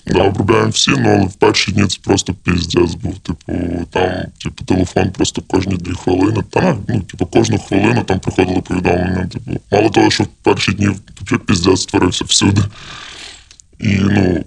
Да, 0.09 0.23
обробляємо 0.23 0.69
всі, 0.69 0.91
ну 0.91 1.09
але 1.17 1.25
в 1.25 1.33
перші 1.33 1.71
дні 1.71 1.87
це 1.87 1.97
просто 2.03 2.33
піздець 2.33 2.93
був. 2.93 3.17
Типу, 3.19 3.53
там, 3.91 4.11
типу, 4.43 4.63
телефон 4.65 5.11
просто 5.11 5.41
кожні 5.47 5.75
дві 5.75 5.93
хвилини. 5.93 6.43
Та 6.49 6.77
ну, 6.87 7.01
типу, 7.01 7.25
кожну 7.25 7.57
хвилину 7.59 8.03
там 8.03 8.19
приходили 8.19 8.61
повідомлення. 8.61 9.29
Типу, 9.33 9.51
мало 9.71 9.89
того, 9.89 10.09
що 10.09 10.23
в 10.23 10.27
перші 10.27 10.71
дні 10.71 10.89
типу, 11.25 11.43
піздець 11.43 11.81
створився 11.81 12.25
всюди. 12.25 12.61
І 13.79 13.87
ну. 14.01 14.43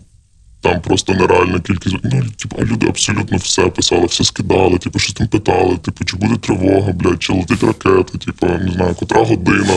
Там 0.61 0.81
просто 0.81 1.14
нереальна 1.14 1.61
кількість. 1.61 1.97
Ну, 2.02 2.23
типу, 2.37 2.62
люди 2.62 2.87
абсолютно 2.87 3.37
все 3.37 3.69
писали, 3.69 4.07
все 4.07 4.25
скидали, 4.25 4.79
типу, 4.79 4.99
щось 4.99 5.14
там 5.14 5.29
питали, 5.29 5.76
типу, 5.76 6.05
чи 6.05 6.17
буде 6.17 6.37
тривога, 6.37 6.93
блядь, 6.93 7.23
чи 7.23 7.33
летить 7.33 7.62
ракета, 7.62 8.19
типу, 8.19 8.47
не 8.47 8.73
знаю, 8.73 8.95
котра 8.95 9.25
година. 9.25 9.75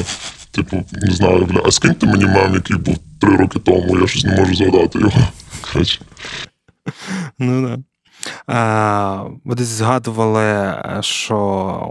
Типу, 0.52 0.86
не 0.92 1.14
знаю, 1.14 1.46
бля, 1.46 1.62
а 1.66 1.72
скиньте 1.72 2.06
мені 2.06 2.26
мем, 2.26 2.54
який 2.54 2.78
був 2.78 2.98
три 3.22 3.38
роки 3.38 3.60
тому, 3.60 4.00
я 4.00 4.08
щось 4.08 4.24
не 4.24 4.36
можу 4.36 4.56
згадати 4.56 5.00
його. 5.00 5.20
Ну 7.40 7.68
да. 7.68 7.78
Ви 9.44 9.56
десь 9.56 9.68
згадували, 9.68 10.76
що 11.02 11.38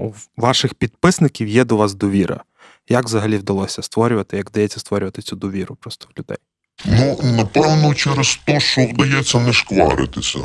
у 0.02 0.40
ваших 0.40 0.74
підписників 0.74 1.48
є 1.48 1.64
до 1.64 1.76
вас 1.76 1.94
довіра. 1.94 2.40
Як 2.88 3.04
взагалі 3.04 3.36
вдалося 3.36 3.82
створювати, 3.82 4.36
як 4.36 4.50
вдається 4.50 4.80
створювати 4.80 5.22
цю 5.22 5.36
довіру 5.36 5.76
просто 5.76 6.08
в 6.14 6.18
людей? 6.18 6.36
Ну, 6.84 7.18
напевно, 7.22 7.94
через 7.94 8.38
те, 8.44 8.60
що 8.60 8.86
вдається 8.86 9.38
не 9.38 9.52
шкваритися. 9.52 10.38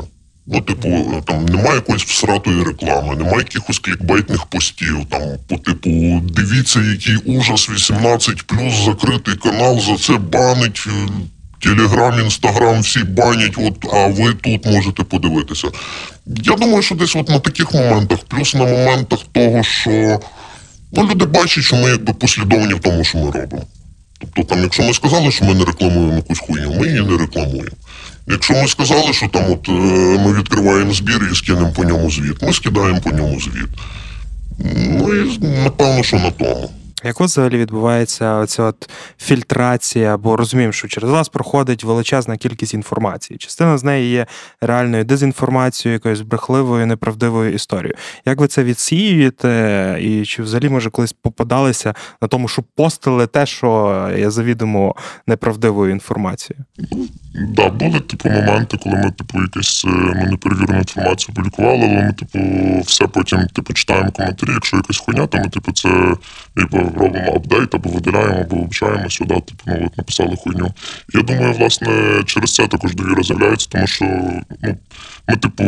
Ну, 0.46 0.60
типу, 0.60 1.22
там 1.26 1.44
немає 1.46 1.74
якоїсь 1.74 2.02
всратої 2.02 2.64
реклами, 2.64 3.16
немає 3.16 3.38
якихось 3.38 3.78
клікбейтних 3.78 4.46
постів, 4.46 5.06
там, 5.10 5.22
по 5.48 5.56
типу, 5.56 5.90
дивіться, 6.22 6.80
який 6.80 7.16
ужас 7.16 7.70
18 7.70 8.44
закритий 8.84 9.34
канал, 9.34 9.80
за 9.80 9.96
це 9.96 10.12
банить. 10.18 10.84
е, 10.86 11.08
Телеграм, 11.60 12.20
інстаграм, 12.20 12.80
всі 12.80 13.04
банять, 13.04 13.54
от, 13.56 13.74
а 13.92 14.06
ви 14.06 14.34
тут 14.34 14.66
можете 14.66 15.02
подивитися. 15.02 15.68
Я 16.26 16.54
думаю, 16.54 16.82
що 16.82 16.94
десь 16.94 17.16
от 17.16 17.28
на 17.28 17.38
таких 17.38 17.74
моментах, 17.74 18.18
плюс 18.28 18.54
на 18.54 18.64
моментах 18.64 19.18
того, 19.32 19.62
що 19.62 20.20
ну, 20.92 21.08
люди 21.10 21.24
бачать, 21.24 21.64
що 21.64 21.76
ми 21.76 21.90
якби 21.90 22.12
послідовні 22.12 22.74
в 22.74 22.80
тому, 22.80 23.04
що 23.04 23.18
ми 23.18 23.30
робимо. 23.30 23.62
Тобто, 24.18 24.42
там, 24.42 24.62
якщо 24.62 24.82
ми 24.82 24.94
сказали, 24.94 25.30
що 25.30 25.44
ми 25.44 25.54
не 25.54 25.64
рекламуємо 25.64 26.14
якусь 26.14 26.38
хуйню, 26.38 26.74
ми 26.80 26.86
її 26.86 27.00
не 27.00 27.16
рекламуємо. 27.16 27.76
Якщо 28.26 28.54
ми 28.54 28.68
сказали, 28.68 29.12
що 29.12 29.28
там 29.28 29.52
от 29.52 29.68
е, 29.68 29.72
ми 30.18 30.32
відкриваємо 30.32 30.92
збір 30.92 31.28
і 31.32 31.34
скинемо 31.34 31.72
по 31.76 31.84
ньому 31.84 32.10
звіт, 32.10 32.42
ми 32.42 32.52
скидаємо 32.52 33.00
по 33.00 33.10
ньому 33.10 33.40
звіт. 33.40 33.68
Ну 34.74 35.14
і 35.14 35.38
напевно, 35.64 36.02
що 36.02 36.16
на 36.16 36.30
тому. 36.30 36.70
Як 37.04 37.20
взагалі 37.20 37.58
відбувається 37.58 38.34
оця 38.34 38.62
от 38.62 38.90
фільтрація, 39.18 40.16
бо 40.16 40.36
розуміємо, 40.36 40.72
що 40.72 40.88
через 40.88 41.10
вас 41.10 41.28
проходить 41.28 41.84
величезна 41.84 42.36
кількість 42.36 42.74
інформації. 42.74 43.38
Частина 43.38 43.78
з 43.78 43.84
неї 43.84 44.10
є 44.10 44.26
реальною 44.60 45.04
дезінформацією, 45.04 45.94
якоюсь 45.94 46.20
брехливою, 46.20 46.86
неправдивою 46.86 47.54
історією. 47.54 47.94
Як 48.26 48.40
ви 48.40 48.48
це 48.48 48.64
відсіюєте? 48.64 49.98
І 50.00 50.24
чи 50.24 50.42
взагалі 50.42 50.68
може 50.68 50.90
колись 50.90 51.12
попадалися 51.12 51.94
на 52.22 52.28
тому, 52.28 52.48
що 52.48 52.62
постили 52.76 53.26
те, 53.26 53.46
що 53.46 54.10
є 54.18 54.30
завідомо 54.30 54.94
неправдивою 55.26 55.92
інформацією? 55.92 56.64
Да, 57.34 57.70
були 57.70 58.00
типу 58.00 58.28
моменти, 58.28 58.78
коли 58.82 58.96
ми, 58.96 59.10
типу, 59.10 59.42
якусь 59.42 59.84
е, 59.84 59.90
ну, 59.90 60.30
неперевірену 60.30 60.78
інформацію 60.78 61.34
публікували, 61.34 61.78
але 61.82 62.02
ми, 62.02 62.12
типу, 62.12 62.38
все 62.86 63.06
потім 63.06 63.46
типу, 63.46 63.72
читаємо 63.72 64.10
коментарі. 64.10 64.50
Якщо 64.52 64.76
якась 64.76 64.98
хуйня, 64.98 65.26
то 65.26 65.38
ми, 65.38 65.48
типу, 65.48 65.72
це 65.72 66.14
типу, 66.56 66.78
робимо 66.98 67.32
апдейт, 67.36 67.74
або 67.74 67.90
видаляємо, 67.90 68.40
або 68.40 68.56
вивчаємо 68.56 69.10
сюди, 69.10 69.34
типу, 69.34 69.62
ну, 69.66 69.86
от 69.86 69.96
написали 69.96 70.36
хуйню. 70.36 70.74
Я 71.14 71.22
думаю, 71.22 71.52
власне, 71.52 72.22
через 72.26 72.54
це 72.54 72.66
також 72.66 72.94
довіра 72.94 73.22
з'являється, 73.22 73.68
тому 73.70 73.86
що 73.86 74.04
ну, 74.04 74.76
ми, 75.28 75.36
типу. 75.36 75.64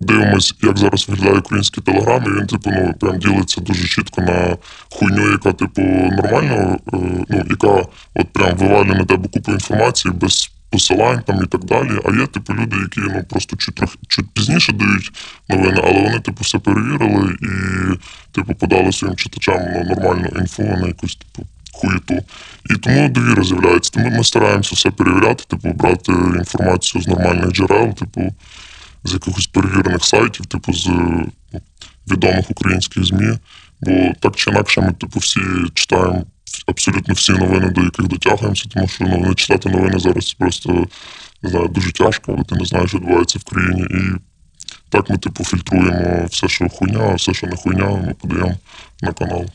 Дивимось, 0.00 0.54
як 0.62 0.78
зараз 0.78 1.08
виглядає 1.08 1.38
український 1.38 1.82
телеграм, 1.82 2.24
і 2.26 2.38
він, 2.38 2.46
типу, 2.46 2.70
ну, 2.70 2.94
прям 3.00 3.18
ділиться 3.18 3.60
дуже 3.60 3.88
чітко 3.88 4.22
на 4.22 4.56
хуйню, 4.90 5.30
яка, 5.30 5.52
типу, 5.52 5.82
нормально, 5.82 6.78
е, 6.92 6.96
ну, 7.28 7.44
яка 7.50 7.86
от 8.14 8.32
прям 8.32 8.56
вивалює 8.56 8.94
на 8.94 9.04
тебе 9.04 9.28
купу 9.28 9.52
інформації 9.52 10.14
без 10.14 10.50
посилань 10.70 11.22
там 11.26 11.42
і 11.42 11.46
так 11.46 11.64
далі. 11.64 12.00
А 12.04 12.20
є, 12.20 12.26
типу, 12.26 12.54
люди, 12.54 12.76
які 12.76 13.00
ну, 13.00 13.24
просто 13.30 13.56
чуть, 13.56 13.74
трохи, 13.74 13.98
чуть 14.08 14.30
пізніше 14.30 14.72
дають 14.72 15.12
новини, 15.48 15.80
але 15.84 16.02
вони, 16.02 16.20
типу, 16.20 16.38
все 16.40 16.58
перевірили 16.58 17.36
і, 17.42 17.48
типу, 18.32 18.54
подали 18.54 18.92
своїм 18.92 19.16
читачам 19.16 19.56
на 19.56 19.84
нормальну 19.84 20.28
інфу, 20.40 20.70
а 20.74 20.80
не 20.80 20.86
якусь, 20.86 21.16
типу, 21.16 21.48
хуєту. 21.72 22.14
І 22.70 22.74
тому 22.74 23.08
довіра 23.08 23.44
з'являється. 23.44 23.90
Тому 23.90 24.10
ми 24.10 24.24
стараємося 24.24 24.70
все 24.74 24.90
перевіряти, 24.90 25.44
типу, 25.44 25.68
брати 25.68 26.12
інформацію 26.12 27.02
з 27.02 27.08
нормальних 27.08 27.52
джерел, 27.52 27.94
типу, 27.94 28.34
з 29.04 29.12
якихось 29.12 29.46
перевірених 29.46 30.04
сайтів, 30.04 30.46
типу, 30.46 30.72
з 30.72 30.86
ну, 30.86 31.32
відомих 32.10 32.50
українських 32.50 33.04
ЗМІ. 33.04 33.38
Бо 33.80 34.12
так 34.20 34.36
чи 34.36 34.50
інакше 34.50 34.80
ми, 34.80 34.92
типу, 34.92 35.18
всі 35.18 35.40
читаємо 35.74 36.24
абсолютно 36.68 37.14
всі 37.14 37.32
новини, 37.32 37.70
до 37.70 37.82
яких 37.82 38.06
дотягуємося, 38.06 38.64
тому 38.68 38.88
що 38.88 39.04
ну, 39.04 39.18
не 39.18 39.34
читати 39.34 39.68
новини 39.68 39.98
зараз 39.98 40.32
просто 40.32 40.86
не 41.42 41.50
знаю, 41.50 41.68
дуже 41.68 41.92
тяжко, 41.92 42.32
бо 42.32 42.44
ти 42.44 42.54
не 42.54 42.64
знаєш, 42.64 42.88
що 42.88 42.98
відбувається 42.98 43.38
в 43.38 43.44
країні. 43.44 43.86
І 43.90 44.18
так 44.88 45.10
ми, 45.10 45.18
типу, 45.18 45.44
фільтруємо 45.44 46.26
все, 46.30 46.48
що 46.48 46.68
хуйня, 46.68 47.00
а 47.00 47.14
все, 47.14 47.34
що 47.34 47.46
не 47.46 47.56
хуйня, 47.56 47.88
ми 47.88 48.14
подаємо 48.20 48.54
на 49.02 49.12
канал. 49.12 49.46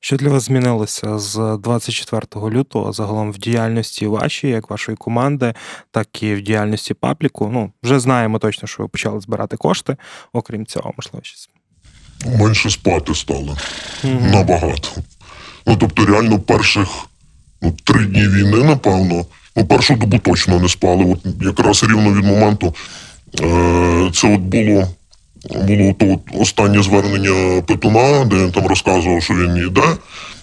Що 0.00 0.16
для 0.16 0.28
вас 0.28 0.42
змінилося 0.42 1.18
з 1.18 1.58
24 1.62 2.26
лютого 2.34 2.92
загалом 2.92 3.32
в 3.32 3.38
діяльності 3.38 4.06
вашій, 4.06 4.48
як 4.48 4.70
вашої 4.70 4.96
команди, 4.96 5.54
так 5.90 6.22
і 6.22 6.34
в 6.34 6.42
діяльності 6.42 6.94
пабліку? 6.94 7.50
Ну, 7.52 7.72
вже 7.82 8.00
знаємо 8.00 8.38
точно, 8.38 8.68
що 8.68 8.82
ви 8.82 8.88
почали 8.88 9.20
збирати 9.20 9.56
кошти, 9.56 9.96
окрім 10.32 10.66
цього, 10.66 10.92
можливо, 10.96 11.20
щось. 11.22 11.50
менше 12.26 12.70
спати 12.70 13.14
стали. 13.14 13.56
Набагато. 14.04 14.88
Ну, 15.70 15.76
тобто, 15.76 16.06
реально, 16.06 16.38
перших 16.38 16.88
ну, 17.62 17.72
три 17.84 18.04
дні 18.04 18.28
війни, 18.28 18.64
напевно, 18.64 19.26
ну, 19.56 19.64
першу 19.66 19.94
добу 19.94 20.18
точно 20.18 20.58
не 20.58 20.68
спали. 20.68 21.04
От 21.04 21.18
якраз 21.42 21.82
рівно 21.82 22.12
від 22.12 22.24
моменту. 22.24 22.74
Е, 23.40 24.10
це 24.14 24.34
от 24.34 24.40
було, 24.40 24.88
було 25.66 25.94
то 25.98 26.06
от 26.12 26.20
останнє 26.40 26.82
звернення 26.82 27.62
Петуна, 27.62 28.24
де 28.24 28.36
він 28.36 28.52
там 28.52 28.66
розказував, 28.66 29.22
що 29.22 29.34
він 29.34 29.56
йде. 29.56 29.96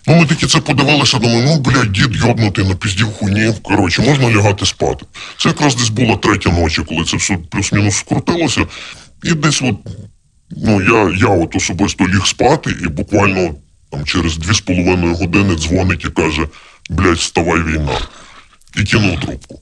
Ну, 0.08 0.16
ми 0.16 0.26
такі 0.26 0.48
це 0.48 0.60
подивилися, 0.60 1.18
думаю, 1.18 1.44
ну, 1.46 1.60
блядь, 1.60 1.92
дід 1.92 2.16
йобнутий, 2.16 2.66
напіздів 2.68 3.08
хуйні. 3.08 3.54
Коротше, 3.64 4.02
можна 4.02 4.32
лягати 4.32 4.66
спати. 4.66 5.06
Це 5.38 5.50
якраз 5.50 5.76
десь 5.76 5.90
була 5.90 6.16
третя 6.16 6.50
ночі, 6.50 6.82
коли 6.90 7.04
це 7.04 7.18
все 7.18 7.38
плюс-мінус 7.50 7.96
скрутилося. 7.96 8.62
І 9.24 9.32
десь 9.34 9.62
от 9.62 9.76
Ну, 10.50 10.82
я, 10.82 11.18
я 11.18 11.28
от 11.28 11.56
особисто 11.56 12.08
ліг 12.08 12.26
спати, 12.26 12.76
і 12.84 12.88
буквально 12.88 13.56
там 13.92 14.06
через 14.06 14.38
дві 14.38 14.54
з 14.54 14.60
половиною 14.60 15.16
години 15.16 15.56
дзвонить 15.56 16.06
і 16.06 16.10
каже: 16.10 16.48
блядь, 16.90 17.18
вставай 17.18 17.64
війна. 17.64 18.00
І 18.76 18.84
кинув 18.84 19.20
трубку. 19.20 19.62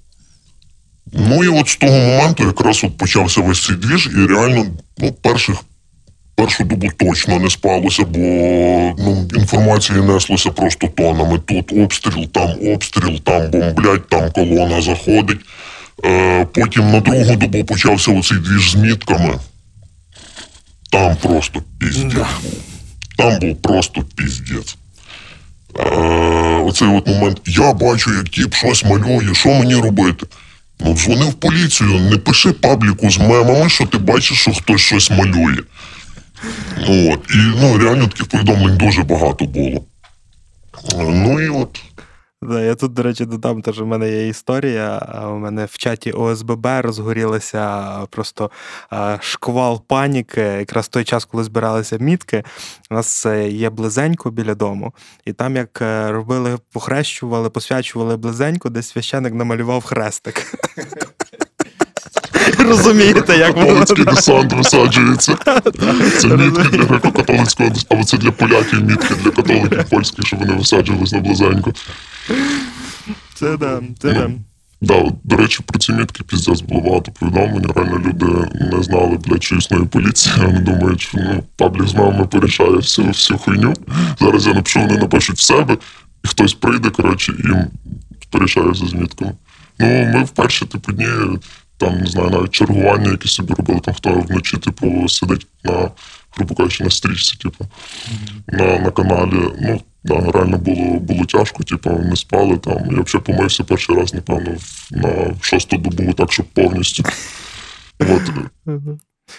Ну 1.13 1.43
і 1.43 1.47
от 1.47 1.69
з 1.69 1.75
того 1.75 1.91
моменту 1.91 2.43
якраз 2.43 2.83
от 2.83 2.97
почався 2.97 3.41
весь 3.41 3.65
цей 3.65 3.75
двіж, 3.75 4.09
і 4.17 4.25
реально, 4.25 4.65
ну, 4.97 5.11
перших, 5.11 5.55
першу 6.35 6.63
добу 6.63 6.89
точно 6.97 7.39
не 7.39 7.49
спалося, 7.49 8.03
бо 8.03 8.19
ну, 8.99 9.27
інформації 9.35 10.01
неслося 10.01 10.51
просто 10.51 10.87
тонами. 10.87 11.39
Тут 11.39 11.73
обстріл, 11.73 12.27
там 12.27 12.49
обстріл, 12.73 13.19
там 13.19 13.51
бомблять, 13.51 14.09
там 14.09 14.31
колона 14.31 14.81
заходить. 14.81 15.39
Е, 16.05 16.45
потім 16.45 16.91
на 16.91 16.99
другу 16.99 17.35
добу 17.35 17.63
почався 17.63 18.11
оцей 18.11 18.37
двіж 18.37 18.71
з 18.71 18.75
мітками. 18.75 19.39
Там 20.91 21.15
просто 21.15 21.61
піздець. 21.79 22.27
Там 23.17 23.39
був 23.39 23.61
просто 23.61 24.03
піздець. 24.15 24.77
Е, 25.79 25.85
оцей 26.65 26.87
от 26.87 27.07
момент. 27.07 27.41
Я 27.45 27.73
бачу, 27.73 28.13
як 28.13 28.29
тіп 28.29 28.53
щось 28.53 28.85
малює, 28.85 29.33
що 29.33 29.49
мені 29.49 29.75
робити? 29.75 30.25
Ну, 30.79 30.93
дзвони 30.93 31.25
в 31.25 31.33
поліцію, 31.33 31.99
не 31.99 32.17
пиши 32.17 32.51
пабліку 32.51 33.09
з 33.09 33.17
мемами, 33.17 33.69
що 33.69 33.85
ти 33.85 33.97
бачиш, 33.97 34.37
що 34.41 34.53
хтось 34.53 34.81
щось 34.81 35.11
малює. 35.11 35.57
Ну, 36.87 37.13
От. 37.13 37.19
І 37.33 37.37
ну, 37.61 37.77
реально 37.77 38.07
таких 38.07 38.25
повідомлень 38.25 38.77
дуже 38.77 39.03
багато 39.03 39.45
було. 39.45 39.83
Е, 40.93 40.97
Ну 40.97 41.41
і 41.41 41.49
от. 41.49 41.81
Да, 42.41 42.61
я 42.61 42.75
тут, 42.75 42.93
до 42.93 43.03
речі, 43.03 43.25
додам, 43.25 43.61
теж 43.61 43.81
у 43.81 43.85
мене 43.85 44.11
є 44.11 44.27
історія. 44.27 44.97
У 45.27 45.37
мене 45.37 45.65
в 45.65 45.77
чаті 45.77 46.11
ОСББ 46.11 46.65
розгорілася 46.65 47.97
просто 48.09 48.51
шквал 49.19 49.81
паніки. 49.87 50.41
Якраз 50.41 50.85
в 50.85 50.89
той 50.89 51.03
час, 51.03 51.25
коли 51.25 51.43
збиралися 51.43 51.97
мітки, 51.97 52.43
у 52.91 52.93
нас 52.93 53.25
е, 53.25 53.49
є 53.49 53.69
близенько 53.69 54.31
біля 54.31 54.55
дому, 54.55 54.93
і 55.25 55.33
там 55.33 55.55
як 55.55 55.81
е, 55.81 56.11
робили, 56.11 56.57
похрещували, 56.71 57.49
посвячували 57.49 58.17
близенько, 58.17 58.69
десь 58.69 58.87
священик 58.87 59.33
намалював 59.33 59.83
хрестик. 59.83 60.57
Розумієте, 62.59 63.37
як 63.37 63.55
воно 63.55 63.67
Католицький 63.67 64.05
десант 64.05 64.53
висаджується. 64.53 65.35
Це 66.17 66.27
мітки 66.27 66.63
для 66.63 66.83
греко-католицького, 66.83 67.85
або 67.89 68.03
це 68.03 68.17
для 68.17 68.31
поляків 68.31 68.83
мітки 68.83 69.15
для 69.15 69.31
католиків 69.31 69.89
польських, 69.89 70.27
щоб 70.27 70.39
вони 70.39 70.53
висаджувались 70.53 71.11
на 71.11 71.19
близенько. 71.19 71.73
це 73.33 73.57
да, 73.57 73.81
це 73.99 74.13
да. 74.13 74.31
Да, 74.81 75.11
до 75.23 75.35
речі, 75.35 75.63
про 75.65 75.79
ці 75.79 75.93
мітки 75.93 76.23
піздець 76.23 76.61
було 76.61 76.81
багато 76.81 77.11
повідомлень. 77.11 77.71
Реально 77.75 77.99
люди 77.99 78.25
не 78.71 78.83
знали, 78.83 79.17
блядь, 79.17 79.43
що 79.43 79.55
існує 79.55 79.85
поліція. 79.85 80.35
Вони 80.37 80.59
думають, 80.59 81.01
що 81.01 81.17
ну, 81.17 81.43
паблік 81.55 81.87
з 81.87 81.93
мамами 81.93 82.27
порішає 82.27 82.69
всю, 82.69 83.07
всю 83.07 83.37
хуйню. 83.37 83.73
Зараз 84.19 84.47
я 84.47 84.53
напишу, 84.53 84.79
вони 84.79 84.97
напишуть 84.97 85.37
в 85.37 85.41
себе, 85.41 85.77
і 86.23 86.27
хтось 86.27 86.53
прийде, 86.53 86.89
коротше, 86.89 87.33
їм 87.43 87.67
порішає 88.29 88.73
за 88.73 88.85
змітками. 88.85 89.31
Ну, 89.79 89.87
ми 89.87 90.23
в 90.23 90.29
перші 90.29 90.65
типу 90.65 90.91
дні, 90.91 91.07
там, 91.77 91.99
не 91.99 92.05
знаю, 92.05 92.29
навіть 92.29 92.51
чергування 92.51 93.11
якісь 93.11 93.31
собі 93.31 93.53
робили, 93.53 93.79
там 93.79 93.93
хто 93.93 94.09
вночі, 94.09 94.57
типу, 94.57 95.09
сидить 95.09 95.47
на, 95.63 95.91
грубо 96.31 96.55
кажучи, 96.55 96.83
на 96.83 96.89
стрічці, 96.89 97.37
типу, 97.37 97.65
на, 98.47 98.79
на 98.79 98.91
каналі. 98.91 99.51
Ну, 99.61 99.81
да, 100.05 100.31
реально 100.31 100.57
було, 100.57 100.99
було 100.99 101.25
тяжко, 101.25 101.63
типу, 101.63 101.89
не 101.89 102.15
спали 102.15 102.57
там. 102.57 102.73
Я 102.73 103.01
взагалі 103.01 103.25
помився 103.25 103.63
перший 103.63 103.95
раз, 103.95 104.13
напевно, 104.13 104.55
на 104.91 105.35
шосту 105.41 105.77
добу, 105.77 106.13
так, 106.13 106.31
щоб 106.31 106.45
повністю. 106.45 107.03
От. 107.99 108.31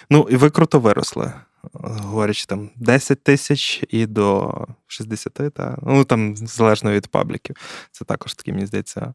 Ну, 0.09 0.27
і 0.31 0.35
ви 0.35 0.49
круто 0.49 0.79
виросли. 0.79 1.33
Говорячи 1.73 2.45
там 2.45 2.69
10 2.75 3.23
тисяч 3.23 3.83
і 3.89 4.05
до 4.05 4.53
60, 4.87 5.33
та 5.33 5.77
ну 5.81 6.03
там 6.03 6.35
залежно 6.35 6.91
від 6.91 7.07
пабліків. 7.07 7.55
Це 7.91 8.05
також 8.05 8.33
такий, 8.33 8.53
мені 8.53 8.65
здається, 8.65 9.13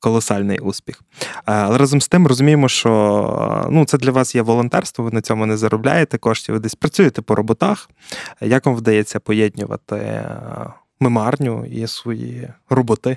колосальний 0.00 0.58
успіх. 0.58 1.02
Але 1.44 1.78
разом 1.78 2.00
з 2.00 2.08
тим 2.08 2.26
розуміємо, 2.26 2.68
що 2.68 3.68
ну, 3.70 3.84
це 3.84 3.98
для 3.98 4.10
вас 4.10 4.34
є 4.34 4.42
волонтерство, 4.42 5.04
ви 5.04 5.10
на 5.10 5.20
цьому 5.20 5.46
не 5.46 5.56
заробляєте 5.56 6.18
коштів, 6.18 6.54
ви 6.54 6.58
десь 6.58 6.74
працюєте 6.74 7.22
по 7.22 7.34
роботах. 7.34 7.90
Як 8.40 8.66
вам 8.66 8.74
вдається 8.74 9.20
поєднувати 9.20 10.24
мемарню 11.00 11.66
і 11.66 11.86
свої 11.86 12.48
роботи? 12.70 13.16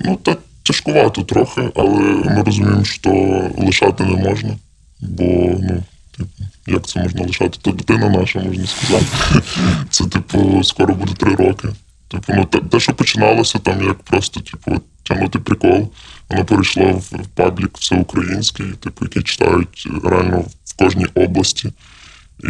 Ну, 0.00 0.16
так 0.16 0.38
тяжкувато 0.62 1.22
трохи, 1.22 1.70
але 1.74 2.00
ми 2.24 2.42
розуміємо, 2.42 2.84
що 2.84 3.10
лишати 3.58 4.04
не 4.04 4.16
можна. 4.16 4.56
Бо, 5.00 5.24
ну, 5.60 5.82
типу, 6.16 6.30
як 6.66 6.86
це 6.86 7.02
можна 7.02 7.22
лишати? 7.22 7.58
То 7.62 7.70
дитина 7.70 8.08
наша, 8.08 8.40
можна 8.40 8.66
сказати. 8.66 9.06
Це, 9.90 10.04
типу, 10.04 10.64
скоро 10.64 10.94
буде 10.94 11.14
три 11.14 11.34
роки. 11.34 11.68
Типу, 12.08 12.32
ну, 12.36 12.44
те, 12.44 12.80
що 12.80 12.94
починалося 12.94 13.58
там, 13.58 13.82
як 13.82 14.02
просто, 14.02 14.40
типу, 14.40 14.80
тягнути 15.02 15.38
прикол, 15.38 15.92
воно 16.30 16.44
перейшло 16.44 16.92
в 16.92 17.26
паблік 17.34 17.78
всеукраїнський, 17.78 18.66
типу, 18.66 19.04
який 19.04 19.22
читають 19.22 19.88
реально 20.04 20.44
в 20.64 20.76
кожній 20.76 21.06
області. 21.14 21.72
І 22.44 22.48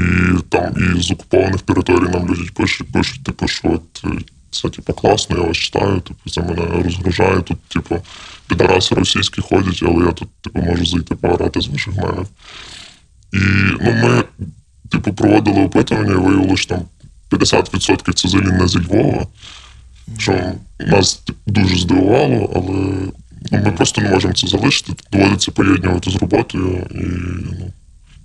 там 0.48 0.96
і 0.96 1.00
з 1.00 1.10
окупованих 1.10 1.60
територій 1.60 2.08
нам 2.08 2.28
люди 2.28 2.50
пишуть, 2.54 2.92
пишуть, 2.92 3.24
типу, 3.24 3.48
що 3.48 3.70
от 3.70 4.04
е, 4.04 4.08
це 4.50 4.68
типу 4.68 4.92
класно, 4.92 5.36
я 5.38 5.42
вас 5.42 5.56
читаю, 5.56 6.00
типу, 6.00 6.30
це 6.30 6.40
мене 6.40 6.82
розгружає. 6.82 7.40
Тут, 7.40 7.62
типу, 7.62 8.02
підараси 8.46 8.94
російські 8.94 9.40
ходять, 9.40 9.82
але 9.82 10.06
я 10.06 10.12
тут, 10.12 10.28
типу, 10.40 10.62
можу 10.62 10.86
зайти 10.86 11.14
пограти 11.14 11.60
з 11.60 11.68
ваших 11.68 11.96
мемів. 11.96 12.26
І 13.32 13.38
ну, 13.80 13.92
ми, 13.92 14.24
типу, 14.90 15.12
проводили 15.12 15.64
опитування 15.64 16.12
і 16.12 16.16
виявилося, 16.16 16.62
що 16.62 16.74
там 16.74 16.84
50% 17.30 18.12
це 18.12 18.28
взагалі 18.28 18.52
не 18.52 18.68
зі 18.68 18.78
Львова, 18.78 19.26
що 20.18 20.52
нас 20.78 21.14
типу, 21.14 21.38
дуже 21.46 21.78
здивувало, 21.78 22.52
але 22.54 23.10
ну, 23.52 23.64
ми 23.64 23.72
просто 23.72 24.02
не 24.02 24.10
можемо 24.10 24.34
це 24.34 24.46
залишити. 24.46 24.92
Доводиться 25.12 25.50
поєднувати 25.52 26.10
з 26.10 26.16
роботою 26.16 26.86
і 26.90 26.98
ну, 27.60 27.72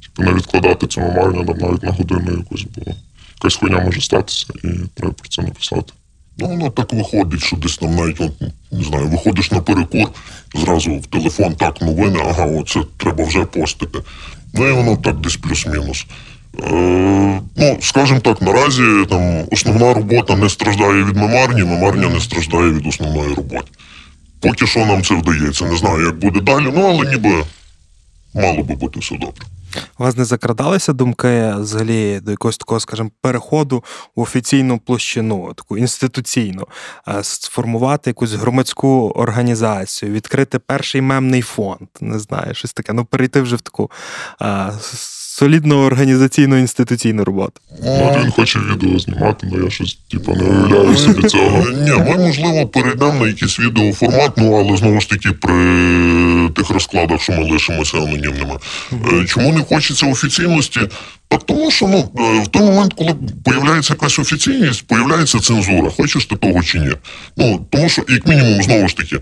типу, 0.04 0.24
не 0.24 0.34
відкладати 0.34 1.02
мемарню 1.02 1.46
там 1.46 1.58
навіть 1.58 1.84
на 1.84 1.92
годину 1.92 2.32
якусь, 2.38 2.66
бо 2.76 2.92
якась 3.36 3.56
хуйня 3.56 3.80
може 3.80 4.02
статися, 4.02 4.48
і 4.64 4.68
треба 4.94 5.14
про 5.14 5.30
це 5.30 5.42
написати. 5.42 5.94
Ну, 6.38 6.48
воно 6.48 6.70
так 6.70 6.94
виходить, 6.94 7.44
що 7.44 7.56
десь 7.56 7.78
там 7.78 7.96
навіть, 7.96 8.22
от, 8.22 8.32
не 8.72 8.84
знаю, 8.84 9.08
виходиш 9.08 9.52
на 9.52 9.62
перекур, 9.62 10.08
зразу 10.54 10.96
в 10.96 11.08
телефон 11.08 11.56
так, 11.56 11.82
новини, 11.82 12.20
ага, 12.26 12.46
оце 12.46 12.80
треба 12.98 13.24
вже 13.24 13.46
постити. 13.46 14.00
Ну 14.54 14.68
і 14.68 14.72
воно 14.72 14.98
так 14.98 15.20
десь 15.20 15.36
плюс-мінус. 15.36 16.06
Е, 16.64 17.42
ну, 17.56 17.78
скажімо 17.82 18.20
так, 18.20 18.42
наразі 18.42 18.84
там 19.10 19.46
основна 19.52 19.94
робота 19.94 20.36
не 20.36 20.50
страждає 20.50 21.04
від 21.04 21.16
мемарні, 21.16 21.64
мемарня 21.64 22.10
не 22.10 22.20
страждає 22.20 22.72
від 22.72 22.88
основної 22.88 23.34
роботи. 23.34 23.68
Поки 24.40 24.68
що 24.68 24.86
нам 24.86 25.04
це 25.04 25.16
вдається. 25.16 25.66
Не 25.66 25.78
знаю, 25.78 26.06
як 26.06 26.20
буде 26.20 26.40
далі, 26.40 26.72
ну 26.76 26.82
але 26.82 27.10
ніби 27.12 27.44
мало 28.34 28.64
би 28.64 28.76
бути 28.76 29.00
все 29.00 29.16
добре. 29.16 29.46
У 30.00 30.04
вас 30.04 30.18
не 30.18 30.26
закрадалися 30.26 30.94
думки 30.94 31.54
взагалі 31.58 32.20
до 32.20 32.32
якогось 32.32 32.58
такого, 32.58 32.80
скажімо, 32.80 33.12
переходу 33.22 33.84
в 34.16 34.22
офіційну 34.22 34.80
площину, 34.80 35.54
таку 35.54 35.78
інституційну, 35.78 36.68
е, 37.08 37.24
сформувати 37.24 38.10
якусь 38.10 38.34
громадську 38.34 39.14
організацію, 39.16 40.12
відкрити 40.12 40.60
перший 40.60 41.02
мемний 41.02 41.42
фонд, 41.42 41.88
не 42.02 42.20
знаю, 42.20 42.54
щось 42.54 42.74
таке. 42.74 42.94
Ну, 42.94 43.06
перейти 43.06 43.42
вже 43.42 43.56
в 43.56 43.62
таку 43.62 43.92
е, 44.42 44.72
солідну 45.40 45.86
організаційну 45.86 46.58
інституційну 46.58 47.24
роботу. 47.24 47.62
Ну, 47.84 48.12
от 48.12 48.24
він 48.24 48.32
хоче 48.32 48.60
відео 48.60 49.00
знімати, 49.00 49.48
але 49.52 49.64
я 49.64 49.70
щось 49.70 49.98
типу, 50.12 50.34
не 50.36 50.44
уявляю 50.44 50.98
собі 50.98 51.28
цього. 51.28 51.70
Ні, 51.70 51.92
ми, 51.92 52.18
можливо, 52.18 52.68
перейдемо 52.68 53.14
на 53.14 53.28
якийсь 53.28 53.60
відеоформат, 53.60 54.32
ну 54.38 54.56
але 54.56 54.78
знову 54.78 55.02
ж 55.02 55.10
таки 55.10 55.32
при 55.32 56.50
тих 56.56 56.70
розкладах, 56.70 57.22
що 57.22 57.34
ми 57.34 57.52
лишимося 57.52 57.98
анонімними. 57.98 58.58
Е, 58.94 59.26
Чому 59.28 59.54
не 59.54 59.64
хочеться 59.64 60.08
офіційності? 60.08 60.80
Так 61.28 61.44
тому 61.44 61.72
що 61.72 61.88
ну, 61.88 62.10
е, 62.20 62.44
в 62.44 62.48
той 62.48 62.62
момент, 62.62 62.94
коли 62.94 63.16
появляється 63.44 63.94
якась 63.94 64.20
офіційність, 64.20 64.88
появляється 64.88 65.40
цензура, 65.40 65.90
хочеш 65.90 66.26
ти 66.26 66.36
того 66.36 66.64
чи 66.64 66.80
ні. 66.80 66.92
Ну, 67.38 67.66
тому 67.70 67.90
що, 67.90 68.04
як 68.10 68.28
мінімум, 68.28 68.64
знову 68.64 68.88
ж 68.88 68.98
таки, 68.98 69.20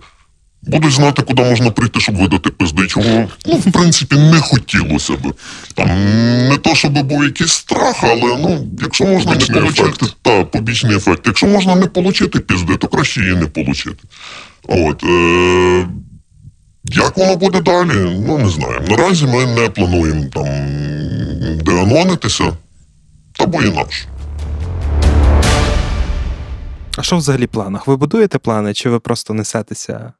Будуть 0.65 0.91
знати, 0.91 1.21
куди 1.21 1.43
можна 1.43 1.71
прийти, 1.71 1.99
щоб 1.99 2.15
видати 2.15 2.49
пизди, 2.49 2.87
чого, 2.87 3.27
ну, 3.45 3.55
в 3.55 3.71
принципі, 3.71 4.15
не 4.15 4.39
хотілося 4.39 5.13
б. 5.13 5.33
Там 5.75 5.87
не 6.49 6.57
то, 6.57 6.75
щоб 6.75 6.93
був 6.93 7.23
якийсь 7.23 7.51
страх, 7.51 7.95
але 8.01 8.37
ну, 8.37 8.67
якщо 8.81 9.05
можна 9.05 9.31
Побічний 9.31 9.61
не 9.61 9.67
отримати, 9.69 10.05
та, 10.21 10.43
побічний 10.43 10.95
ефект. 10.97 11.21
Якщо 11.25 11.47
можна 11.47 11.75
не 11.75 11.85
отримати 11.85 12.39
пізди, 12.39 12.75
то 12.75 12.87
краще 12.87 13.21
її 13.21 13.35
не 13.35 13.45
отримати. 13.45 14.07
От, 14.67 15.03
е, 15.03 15.87
як 16.83 17.17
воно 17.17 17.35
буде 17.35 17.61
далі? 17.61 18.23
Ну, 18.27 18.37
не 18.37 18.49
знаю. 18.49 18.81
Наразі 18.89 19.25
ми 19.25 19.45
не 19.45 19.69
плануємо 19.69 20.25
там 20.33 20.47
деанонитися, 21.57 22.53
та 23.37 23.45
бо 23.45 23.61
інакше. 23.61 24.07
А 26.97 27.03
що 27.03 27.17
взагалі 27.17 27.45
в 27.45 27.49
планах? 27.49 27.87
Ви 27.87 27.97
будуєте 27.97 28.37
плани, 28.37 28.73
чи 28.73 28.89
ви 28.89 28.99
просто 28.99 29.33
несетеся? 29.33 30.13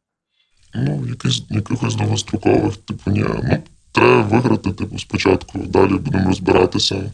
Ну, 0.75 1.05
якийсь, 1.09 1.43
якихось 1.49 1.95
довгострокових, 1.95 2.77
типу, 2.77 3.11
ні. 3.11 3.25
Ну, 3.43 3.57
треба 3.91 4.21
виграти, 4.21 4.71
типу, 4.71 4.99
спочатку, 4.99 5.59
далі 5.59 5.93
будемо 5.93 6.27
розбиратися. 6.27 7.11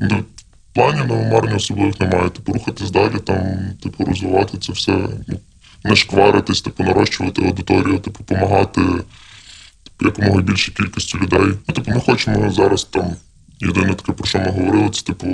Ну, 0.00 0.24
планів 0.72 1.06
на 1.06 1.30
марні 1.30 1.54
особливих 1.54 2.00
немає. 2.00 2.30
Типу, 2.30 2.52
рухатись 2.52 2.90
далі, 2.90 3.18
там, 3.24 3.56
типу, 3.82 4.04
розвивати 4.04 4.58
це 4.58 4.72
все, 4.72 4.92
ну, 5.28 5.40
не 5.84 5.96
шкваритись, 5.96 6.62
типу, 6.62 6.84
нарощувати 6.84 7.42
аудиторію, 7.42 7.98
типу, 7.98 8.24
допомагати 8.28 8.80
типу, 9.82 10.04
якомога 10.04 10.42
більшій 10.42 10.72
кількості 10.72 11.18
людей. 11.18 11.58
Ну, 11.68 11.74
типу, 11.74 11.90
ми 11.90 12.00
хочемо 12.00 12.50
зараз 12.50 12.84
там, 12.84 13.16
єдине 13.60 13.94
таке, 13.94 14.12
про 14.12 14.26
що 14.26 14.38
ми 14.38 14.50
говорили, 14.50 14.90
це, 14.90 15.02
типу, 15.02 15.26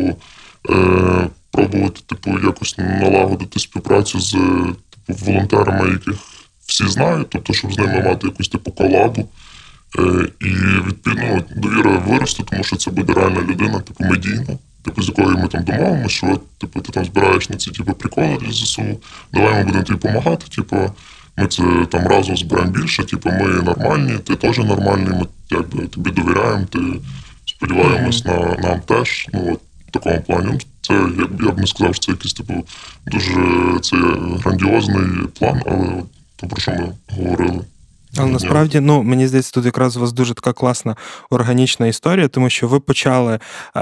е, 0.71 1.29
пробувати, 1.51 2.01
типу, 2.07 2.31
якось 2.45 2.79
налагодити 2.79 3.61
співпрацю 3.61 4.21
з 4.21 4.31
типу, 4.31 5.25
волонтерами, 5.25 5.91
яких 5.91 6.19
всі 6.69 6.89
знають, 6.89 7.27
тобто, 7.31 7.53
щоб 7.53 7.73
з 7.73 7.79
ними 7.79 8.03
мати 8.03 8.27
якусь 8.27 8.49
типу 8.49 8.71
колабу. 8.71 9.29
Е, 9.99 10.29
і 10.41 10.47
відповідно 10.87 11.43
довіра 11.57 11.91
виросте, 11.99 12.43
тому 12.43 12.65
що 12.65 12.77
це 12.77 12.91
буде 12.91 13.13
реальна 13.13 13.41
людина, 13.41 13.81
типу 13.81 14.05
медійна, 14.05 14.59
типу, 14.83 15.03
з 15.03 15.09
якою 15.09 15.39
ми 15.39 15.49
там 15.49 15.65
домовимося, 15.65 16.09
що 16.09 16.41
типу, 16.59 16.81
ти 16.81 16.93
там 16.93 17.05
збираєш 17.05 17.49
на 17.49 17.57
ці 17.57 17.71
типу, 17.71 17.93
приколи 17.93 18.39
для 18.41 18.53
ЗСУ, 18.53 19.01
давай 19.33 19.55
ми 19.55 19.65
будемо 19.65 19.85
тобі 19.85 19.99
допомагати, 19.99 20.47
типу, 20.57 20.77
ми 21.37 21.47
це 21.47 21.63
там 21.91 22.07
разом 22.07 22.37
зберемо 22.37 22.71
більше, 22.71 23.05
типу, 23.05 23.31
ми 23.31 23.47
нормальні, 23.49 24.19
ти 24.19 24.37
теж 24.37 24.59
нормальний, 24.59 25.09
ми 25.09 25.27
якби 25.51 25.87
тобі 25.87 26.11
довіряємо, 26.11 26.67
ти 26.71 26.79
сподіваємось 27.45 28.25
на 28.25 28.57
нам 28.63 28.81
теж. 28.81 29.29
Ну, 29.33 29.53
от, 29.53 29.61
в 29.89 29.91
такому 29.91 30.21
плані. 30.27 30.49
Ну, 30.53 30.59
Це 30.81 30.95
я, 30.95 31.27
б- 31.27 31.43
я 31.43 31.51
б 31.51 31.59
не 31.59 31.67
сказав, 31.67 31.95
що 31.95 32.07
це 32.07 32.13
якийсь 32.13 32.35
типу 32.35 32.67
дуже 33.07 33.35
це 33.83 33.97
грандіозний 34.45 35.27
план, 35.39 35.63
але 35.67 35.89
от, 35.99 36.07
то 36.41 36.47
про 36.47 36.61
що 36.61 36.73
ми 36.73 36.95
говорили. 37.09 37.65
Але 38.17 38.27
насправді, 38.27 38.81
ну 38.81 39.03
мені 39.03 39.27
здається, 39.27 39.53
тут 39.53 39.65
якраз 39.65 39.97
у 39.97 40.01
вас 40.01 40.13
дуже 40.13 40.35
така 40.35 40.53
класна 40.53 40.97
органічна 41.31 41.87
історія, 41.87 42.29
тому 42.29 42.51
що 42.51 42.69
ви 42.69 42.81
почали 42.81 43.35
е, 43.35 43.81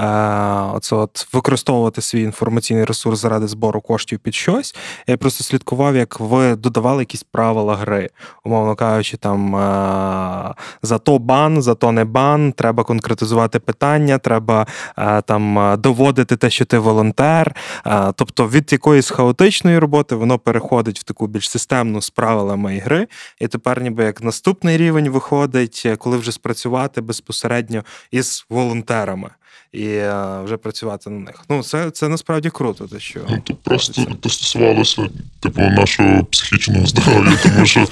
оце 0.73 0.95
от 0.95 1.27
використовувати 1.33 2.01
свій 2.01 2.21
інформаційний 2.21 2.85
ресурс 2.85 3.19
заради 3.19 3.47
збору 3.47 3.81
коштів 3.81 4.19
під 4.19 4.35
щось. 4.35 4.75
Я 5.07 5.17
просто 5.17 5.43
слідкував, 5.43 5.95
як 5.95 6.19
ви 6.19 6.55
додавали 6.55 7.01
якісь 7.01 7.23
правила 7.23 7.75
гри, 7.75 8.09
умовно 8.43 8.75
кажучи, 8.75 9.17
там 9.17 9.55
е, 9.55 10.53
за 10.81 10.97
то 10.97 11.19
бан, 11.19 11.61
за 11.61 11.75
то 11.75 11.91
не 11.91 12.05
бан. 12.05 12.51
Треба 12.51 12.83
конкретизувати 12.83 13.59
питання, 13.59 14.17
треба 14.17 14.67
е, 14.97 15.21
там 15.21 15.59
е, 15.59 15.77
доводити 15.77 16.35
те, 16.35 16.49
що 16.49 16.65
ти 16.65 16.77
волонтер. 16.77 17.55
Е, 17.85 18.13
тобто 18.15 18.47
від 18.47 18.71
якоїсь 18.71 19.09
хаотичної 19.09 19.79
роботи 19.79 20.15
воно 20.15 20.39
переходить 20.39 20.99
в 20.99 21.03
таку 21.03 21.27
більш 21.27 21.49
системну 21.49 22.01
з 22.01 22.09
правилами 22.09 22.75
ігри. 22.75 23.07
І 23.39 23.47
тепер, 23.47 23.81
ніби 23.81 24.03
як 24.03 24.21
наступний 24.27 24.77
рівень 24.77 25.09
виходить, 25.09 25.83
е, 25.85 25.95
коли 25.95 26.17
вже 26.17 26.31
спрацювати 26.31 27.01
безпосередньо 27.01 27.83
із 28.11 28.45
волонтерами 28.49 29.29
і 29.71 29.85
е, 29.87 30.41
вже 30.43 30.57
працювати 30.57 31.09
на 31.09 31.19
них. 31.19 31.43
Ну, 31.49 31.63
це, 31.63 31.91
це 31.91 32.07
насправді 32.07 32.49
круто. 32.49 32.87
Те, 32.87 32.99
що 32.99 33.19
Ну, 33.29 33.41
то 33.43 33.53
просто 33.53 34.05
це 34.23 34.29
стосувалося, 34.29 35.09
типу, 35.39 35.61
нашого 35.61 36.23
психічного 36.23 36.85
здоров'я, 36.91 37.37
тому 37.43 37.65
що 37.65 37.79
е, 37.79 37.85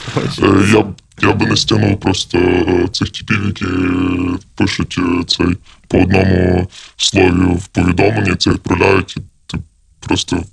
я, 0.73 0.85
я 1.21 1.33
би 1.33 1.45
не 1.45 1.55
стягнув 1.55 1.99
просто 1.99 2.37
цих 2.91 3.09
типів, 3.09 3.45
які 3.45 3.65
пишуть 4.55 4.99
цей 5.27 5.47
по 5.87 5.97
одному 5.97 6.67
слові 6.97 7.55
в 7.55 7.67
повідомленні, 7.67 8.35
це 8.35 8.49
відправляють, 8.49 9.17
і 9.17 9.21
ти 9.45 9.57
просто 9.99 10.43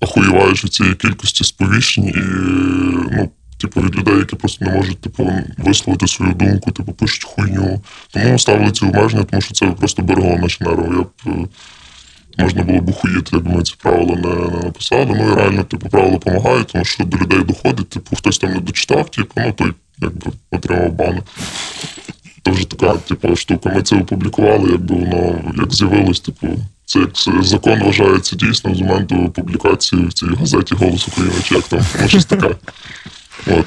охуєваєш 0.00 0.64
від 0.64 0.74
цієї 0.74 0.94
кількості 0.94 1.44
сповіщень 1.44 2.08
і 2.08 2.18
ну. 3.16 3.30
Типу, 3.66 3.80
від 3.80 3.96
людей, 3.96 4.16
які 4.16 4.36
просто 4.36 4.64
не 4.64 4.70
можуть 4.70 5.00
типу, 5.00 5.32
висловити 5.58 6.06
свою 6.06 6.32
думку, 6.32 6.70
типу, 6.70 6.92
пишуть 6.92 7.24
хуйню. 7.24 7.80
Тому 8.10 8.38
ставили 8.38 8.70
ці 8.70 8.84
обмеження, 8.84 9.24
тому 9.24 9.42
що 9.42 9.54
це 9.54 9.66
просто 9.66 10.02
берегло 10.02 10.36
наші 10.36 10.64
нерви. 10.64 10.96
Я 10.96 11.02
б 11.02 11.08
е, 11.26 11.48
можна 12.42 12.62
було 12.62 12.80
б 12.80 12.88
ухуїти, 12.88 13.30
якби 13.32 13.50
ми 13.50 13.62
ці 13.62 13.74
правила 13.82 14.14
не, 14.14 14.56
не 14.56 14.62
написали. 14.62 15.06
Ну 15.06 15.32
і 15.32 15.34
реально, 15.34 15.64
типу, 15.64 15.88
правила 15.88 16.12
допомагають, 16.12 16.66
тому 16.66 16.84
що 16.84 17.04
до 17.04 17.16
людей 17.18 17.44
доходить, 17.44 17.88
типу, 17.88 18.16
хтось 18.16 18.38
там 18.38 18.52
не 18.52 18.60
дочитав, 18.60 19.10
типу, 19.10 19.32
ну 19.36 19.52
той 19.52 19.72
якби 19.98 20.32
отримав 20.50 20.92
бан. 20.92 21.22
Це 22.44 22.50
вже 22.50 22.68
така, 22.68 22.94
типу, 22.94 23.36
штука. 23.36 23.72
Ми 23.74 23.82
це 23.82 23.96
опублікували, 23.96 24.70
якби 24.70 24.94
воно 24.94 25.40
як 25.56 25.74
з'явилось, 25.74 26.20
типу, 26.20 26.46
це 26.84 26.98
як 26.98 27.10
закон 27.44 27.82
вважається 27.82 28.36
дійсно 28.36 28.74
з 28.74 28.80
моменту 28.80 29.28
публікації 29.28 30.06
в 30.06 30.12
цій 30.12 30.26
газеті 30.26 30.74
Голос 30.74 31.08
України, 31.08 31.34
чи 31.44 31.54
як 31.54 31.68
там, 31.68 31.80
ну, 32.02 32.08
щось 32.08 32.24
таке. 32.24 32.50
От. 33.46 33.66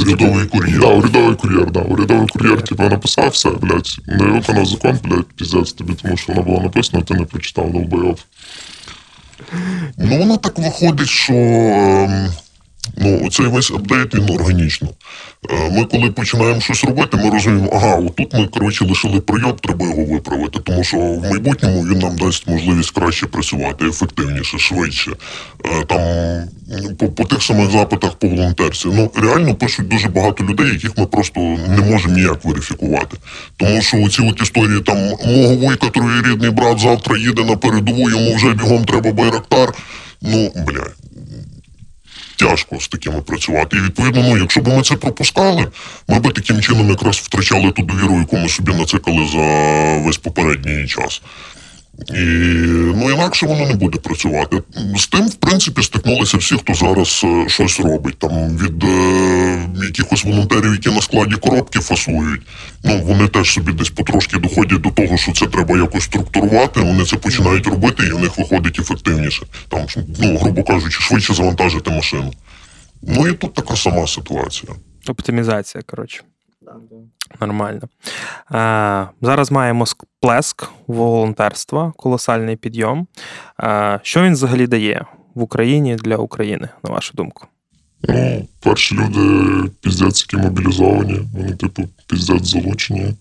Урядовий 0.00 0.46
кур'єр. 0.46 0.80
Да, 0.80 0.86
урядовий 0.86 1.36
кур'єр, 1.36 1.70
да. 1.70 1.80
Урядовий 1.80 2.28
кур'єр, 2.28 2.62
типу, 2.62 2.82
написав 2.82 3.28
все, 3.28 3.50
блядь, 3.50 3.98
не 4.06 4.24
виконав 4.24 4.66
закон, 4.66 4.98
блядь, 5.04 5.26
піздець 5.36 5.72
тобі, 5.72 5.94
тому 5.94 6.16
що 6.16 6.32
воно 6.32 6.44
було 6.44 6.60
написано, 6.60 7.02
ти 7.02 7.14
не 7.14 7.24
прочитав, 7.24 7.72
долбойов. 7.72 8.18
Ну, 9.96 10.18
воно 10.18 10.36
так 10.36 10.58
виходить, 10.58 11.08
що 11.08 11.34
ем, 11.34 12.32
ну, 12.96 13.30
цей 13.30 13.46
весь 13.46 13.70
апдейт 13.70 14.14
він 14.14 14.30
органічно. 14.30 14.88
Е, 15.50 15.70
Ми 15.70 15.84
коли 15.84 16.10
починаємо 16.10 16.60
щось 16.60 16.84
робити, 16.84 17.16
ми 17.16 17.30
розуміємо, 17.30 17.70
ага, 17.72 17.94
отут 17.96 18.34
ми 18.34 18.46
коротше 18.46 18.84
лишили 18.84 19.20
прийом, 19.20 19.52
треба 19.52 19.86
його 19.86 20.04
виправити, 20.04 20.58
тому 20.58 20.84
що 20.84 20.96
в 20.96 21.22
майбутньому 21.30 21.82
він 21.82 21.98
нам 21.98 22.16
дасть 22.16 22.48
можливість 22.48 22.90
краще 22.90 23.26
працювати, 23.26 23.84
ефективніше, 23.88 24.58
швидше. 24.58 25.10
Е, 25.64 25.84
Там 25.84 26.00
по, 26.98 27.08
по 27.08 27.24
тих 27.24 27.42
самих 27.42 27.70
запитах 27.70 28.14
по 28.14 28.28
волонтерці. 28.28 28.88
Ну 28.88 29.10
реально 29.14 29.54
пишуть 29.54 29.88
дуже 29.88 30.08
багато 30.08 30.44
людей, 30.44 30.66
яких 30.66 30.98
ми 30.98 31.06
просто 31.06 31.40
не 31.68 31.82
можемо 31.90 32.14
ніяк 32.14 32.44
верифікувати. 32.44 33.16
Тому 33.56 33.82
що 33.82 34.08
ці 34.08 34.22
от 34.22 34.42
історії 34.42 34.80
там 34.80 34.96
мого 35.26 35.54
вуйка 35.56 35.88
троєрідний 35.88 36.50
брат 36.50 36.80
завтра 36.80 37.18
їде 37.18 37.44
на 37.44 37.56
передову, 37.56 38.10
йому 38.10 38.34
вже 38.34 38.54
бігом 38.54 38.84
треба 38.84 39.12
байрактар. 39.12 39.74
Ну, 40.22 40.52
бля, 40.66 40.86
тяжко 42.42 42.80
з 42.80 42.88
такими 42.88 43.20
працювати. 43.20 43.76
І 43.76 43.80
відповідно, 43.80 44.22
ну, 44.22 44.38
якщо 44.38 44.60
б 44.60 44.68
ми 44.68 44.82
це 44.82 44.94
пропускали, 44.94 45.68
ми 46.08 46.20
б 46.20 46.32
таким 46.32 46.60
чином 46.60 46.90
якраз 46.90 47.16
втрачали 47.16 47.70
ту 47.70 47.82
довіру, 47.82 48.18
яку 48.18 48.36
ми 48.36 48.48
собі 48.48 48.72
нацикали 48.72 49.28
за 49.32 50.06
весь 50.06 50.16
попередній 50.16 50.86
час. 50.86 51.22
І 51.98 52.24
ну 52.96 53.10
інакше 53.10 53.46
воно 53.46 53.66
не 53.66 53.74
буде 53.74 53.98
працювати. 53.98 54.62
З 54.96 55.06
тим, 55.06 55.28
в 55.28 55.34
принципі, 55.34 55.82
стикнулися 55.82 56.36
всі, 56.36 56.54
хто 56.54 56.74
зараз 56.74 57.22
е, 57.24 57.48
щось 57.48 57.80
робить. 57.80 58.18
Там 58.18 58.56
від 58.56 58.84
е, 58.84 59.68
якихось 59.86 60.24
волонтерів, 60.24 60.72
які 60.72 60.90
на 60.90 61.02
складі 61.02 61.34
коробки 61.34 61.78
фасують. 61.78 62.42
Ну 62.84 63.02
вони 63.02 63.28
теж 63.28 63.52
собі 63.52 63.72
десь 63.72 63.90
потрошки 63.90 64.38
доходять 64.38 64.80
до 64.80 64.90
того, 64.90 65.16
що 65.16 65.32
це 65.32 65.46
треба 65.46 65.78
якось 65.78 66.04
структурувати. 66.04 66.80
Вони 66.80 67.04
це 67.04 67.16
починають 67.16 67.66
робити, 67.66 68.02
і 68.06 68.12
в 68.12 68.18
них 68.18 68.38
виходить 68.38 68.78
ефективніше. 68.78 69.46
Там, 69.68 69.86
ну 70.18 70.36
грубо 70.38 70.64
кажучи, 70.64 71.00
швидше 71.00 71.34
завантажити 71.34 71.90
машину. 71.90 72.32
Ну 73.02 73.28
і 73.28 73.32
тут 73.32 73.54
така 73.54 73.76
сама 73.76 74.06
ситуація. 74.06 74.72
Оптимізація, 75.08 75.82
коротше. 75.82 76.22
Нормально. 77.40 77.80
Е, 78.54 79.08
зараз 79.22 79.50
маємо 79.50 79.86
сплеск 79.86 80.68
волонтерства, 80.86 81.92
колосальний 81.96 82.56
підйом. 82.56 83.06
Е, 83.62 84.00
що 84.02 84.22
він 84.22 84.32
взагалі 84.32 84.66
дає 84.66 85.06
в 85.34 85.42
Україні 85.42 85.96
для 85.96 86.16
України, 86.16 86.68
на 86.84 86.90
вашу 86.90 87.14
думку? 87.14 87.46
Ну, 88.08 88.48
перші 88.60 88.94
люди 88.94 89.68
піздець, 89.80 90.26
які 90.28 90.46
мобілізовані, 90.46 91.20
вони, 91.34 91.52
типу, 91.52 91.88
піздець 92.06 92.46
залучені. 92.46 93.14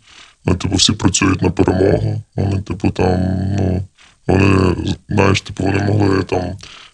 Вони, 0.46 0.58
типу, 0.58 0.76
всі 0.76 0.94
працюють 0.94 1.42
на 1.42 1.50
перемогу. 1.50 2.22
Вони, 2.36 2.62
типу, 2.62 2.90
там, 2.90 3.20
ну, 3.60 3.82
вони, 4.28 4.76
знаєш, 5.10 5.42
типу, 5.42 5.64
вони 5.64 5.84
могли 5.84 6.24
там 6.24 6.42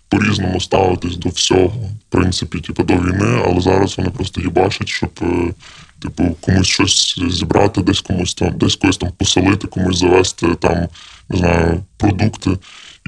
по-різному 0.09 0.59
ставитись 0.59 1.17
до 1.17 1.29
всього, 1.29 1.67
в 1.67 2.09
принципі, 2.09 2.59
типу, 2.59 2.83
до 2.83 2.93
війни, 2.93 3.41
але 3.45 3.61
зараз 3.61 3.97
вони 3.97 4.09
просто 4.09 4.41
їбашать, 4.41 4.87
щоб, 4.87 5.09
е, 5.21 5.53
типу, 6.01 6.37
комусь 6.41 6.67
щось 6.67 7.19
зібрати, 7.29 7.81
десь 7.81 8.01
комусь 8.01 8.33
там, 8.33 8.57
десь 8.57 8.75
когось 8.75 8.97
там 8.97 9.11
поселити, 9.11 9.67
комусь 9.67 9.99
завести 9.99 10.55
там, 10.55 10.87
не 11.29 11.37
знаю, 11.37 11.83
продукти. 11.97 12.57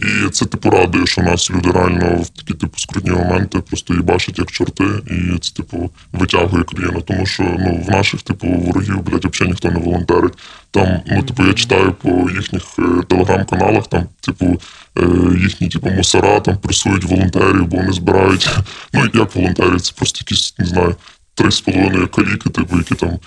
І 0.01 0.29
це 0.29 0.45
типу 0.45 0.69
радує, 0.69 1.05
що 1.05 1.21
нас 1.21 1.51
люди 1.51 1.71
реально 1.71 2.21
в 2.21 2.29
такі 2.29 2.53
типу 2.53 2.77
скрутні 2.77 3.11
моменти 3.11 3.59
просто 3.59 3.93
їбашать 3.93 4.39
як 4.39 4.51
чорти, 4.51 4.83
і 5.07 5.37
це 5.39 5.53
типу 5.53 5.91
витягує 6.13 6.63
країну. 6.63 7.01
Тому 7.01 7.25
що 7.25 7.43
ну 7.43 7.83
в 7.87 7.89
наших 7.91 8.21
типу 8.21 8.47
ворогів, 8.47 9.01
блядь, 9.03 9.25
взагалі 9.25 9.51
ніхто 9.51 9.71
не 9.71 9.79
волонтерить. 9.79 10.33
Там, 10.71 10.99
ну 11.07 11.23
типу, 11.23 11.43
я 11.43 11.53
читаю 11.53 11.93
по 11.93 12.09
їхніх 12.09 12.63
е, 12.79 13.03
телеграм-каналах, 13.07 13.87
там, 13.87 14.05
типу, 14.21 14.61
е, 14.97 15.03
їхні 15.41 15.69
типу 15.69 15.89
мусора 15.89 16.39
там 16.39 16.57
пресують 16.57 17.05
волонтерів, 17.05 17.67
бо 17.67 17.77
вони 17.77 17.93
збирають. 17.93 18.49
Ну 18.93 19.09
як 19.13 19.35
волонтери, 19.35 19.79
це 19.79 19.93
просто 19.95 20.19
якісь, 20.21 20.55
не 20.59 20.65
знаю, 20.65 20.95
три 21.39 21.51
з 21.51 21.61
половиною 21.61 22.07
каліки, 22.07 22.49
типу, 22.49 22.77
які 22.77 22.95
там 22.95 23.19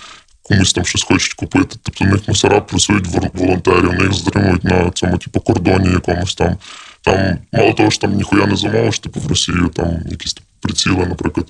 комусь 0.43 0.73
там 0.73 0.85
щось 0.85 1.03
хочуть 1.03 1.35
купити. 1.35 1.77
Тобто 1.83 2.05
в 2.05 2.09
них 2.09 2.29
мусора 2.29 2.61
працюють 2.61 3.07
вор- 3.09 3.31
волонтерів, 3.35 3.91
в 3.91 4.03
них 4.03 4.13
затримують 4.13 4.65
на 4.65 4.91
цьому, 4.91 5.19
типу, 5.19 5.41
кордоні 5.41 5.89
якомусь 5.89 6.35
там. 6.35 6.57
Там, 7.05 7.39
мало 7.53 7.73
того, 7.73 7.91
що 7.91 8.01
там 8.01 8.15
ніхуя 8.15 8.47
не 8.47 8.57
замовиш, 8.57 8.99
типу 8.99 9.21
в 9.21 9.27
Росію, 9.27 9.71
там 9.75 9.99
якісь 10.11 10.35
типу, 10.35 10.47
приціли, 10.61 11.07
наприклад. 11.07 11.47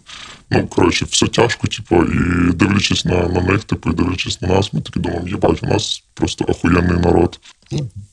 Ну, 0.50 0.66
коротше, 0.66 1.04
все 1.04 1.26
тяжко, 1.26 1.66
типу, 1.66 2.04
і 2.04 2.52
дивлячись 2.52 3.04
на, 3.04 3.28
на 3.28 3.40
них, 3.40 3.64
типу, 3.64 3.90
і 3.90 3.94
дивлячись 3.94 4.42
на 4.42 4.48
нас, 4.48 4.72
ми 4.72 4.80
такі 4.80 5.00
думаємо, 5.00 5.28
їбать, 5.28 5.62
у 5.62 5.66
нас 5.66 6.04
просто 6.14 6.44
охуєнний 6.48 6.98
народ. 6.98 7.40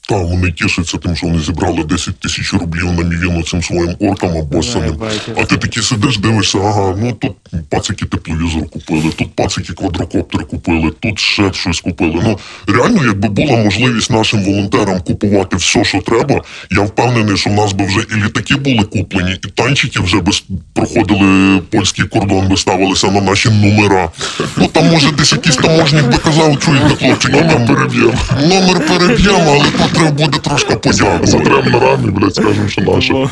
Та 0.10 0.18
вони 0.18 0.52
тішаться 0.52 0.98
тим, 0.98 1.16
що 1.16 1.28
вони 1.28 1.40
зібрали 1.40 1.84
10 1.84 2.20
тисяч 2.20 2.54
рублів 2.54 2.86
на 2.86 3.04
мівіну 3.04 3.44
цим 3.44 3.64
своїм 3.64 3.96
оркам 4.00 4.38
або 4.38 4.64
самим. 4.64 4.96
А 5.38 5.44
ти 5.44 5.58
такий 5.58 5.84
сидиш, 5.84 6.18
дивишся, 6.18 6.58
ага, 6.58 6.96
ну 6.98 7.12
тут 7.14 7.32
пацики 7.70 8.06
тепловізор 8.06 8.70
купили, 8.70 9.12
тут 9.18 9.36
пацики 9.36 9.74
квадрокоптер 9.74 10.46
купили, 10.46 10.92
тут 11.00 11.20
ще 11.20 11.54
щось 11.54 11.82
купили. 11.82 12.22
Ну 12.24 12.40
реально, 12.68 13.06
якби 13.06 13.30
була 13.30 13.58
можливість 13.58 14.12
нашим 14.12 14.44
волонтерам 14.44 15.02
купувати 15.02 15.56
все, 15.56 15.84
що 15.84 16.02
треба, 16.02 16.42
я 16.72 16.82
впевнений, 16.82 17.38
що 17.38 17.50
в 17.50 17.54
нас 17.54 17.74
би 17.74 17.86
вже 17.86 18.00
і 18.00 18.26
літаки 18.26 18.56
були 18.56 18.84
куплені, 18.84 19.32
і 19.32 19.48
танчики 19.48 20.00
вже 20.00 20.22
би 20.22 20.32
проходили 20.74 21.62
польський 21.72 22.06
кордон, 22.06 22.48
би 22.48 22.58
ставилися 22.58 23.12
на 23.12 23.22
наші 23.22 23.50
номера. 23.50 24.10
Ну 24.58 24.68
там 24.68 24.90
може 24.90 25.12
десь 25.12 25.32
якийсь 25.32 25.56
таможник 25.56 26.06
би 26.06 26.18
казав, 26.18 26.60
чуєте, 26.60 26.96
хлопчики, 26.96 27.42
Номер 27.42 27.68
переб'ємо. 27.68 28.14
Номер 28.42 28.88
переб'ємо, 28.88 29.49
але 29.50 29.64
тут 29.64 29.94
треба 29.94 30.12
буде 30.12 30.40
трошки 30.40 30.76
подякувати. 30.76 31.28
Затрем 31.28 31.72
на 31.72 31.80
рамі, 31.80 32.12
блядь, 32.12 32.36
скажемо, 32.36 32.68
що 32.68 32.82
наше. 32.82 33.30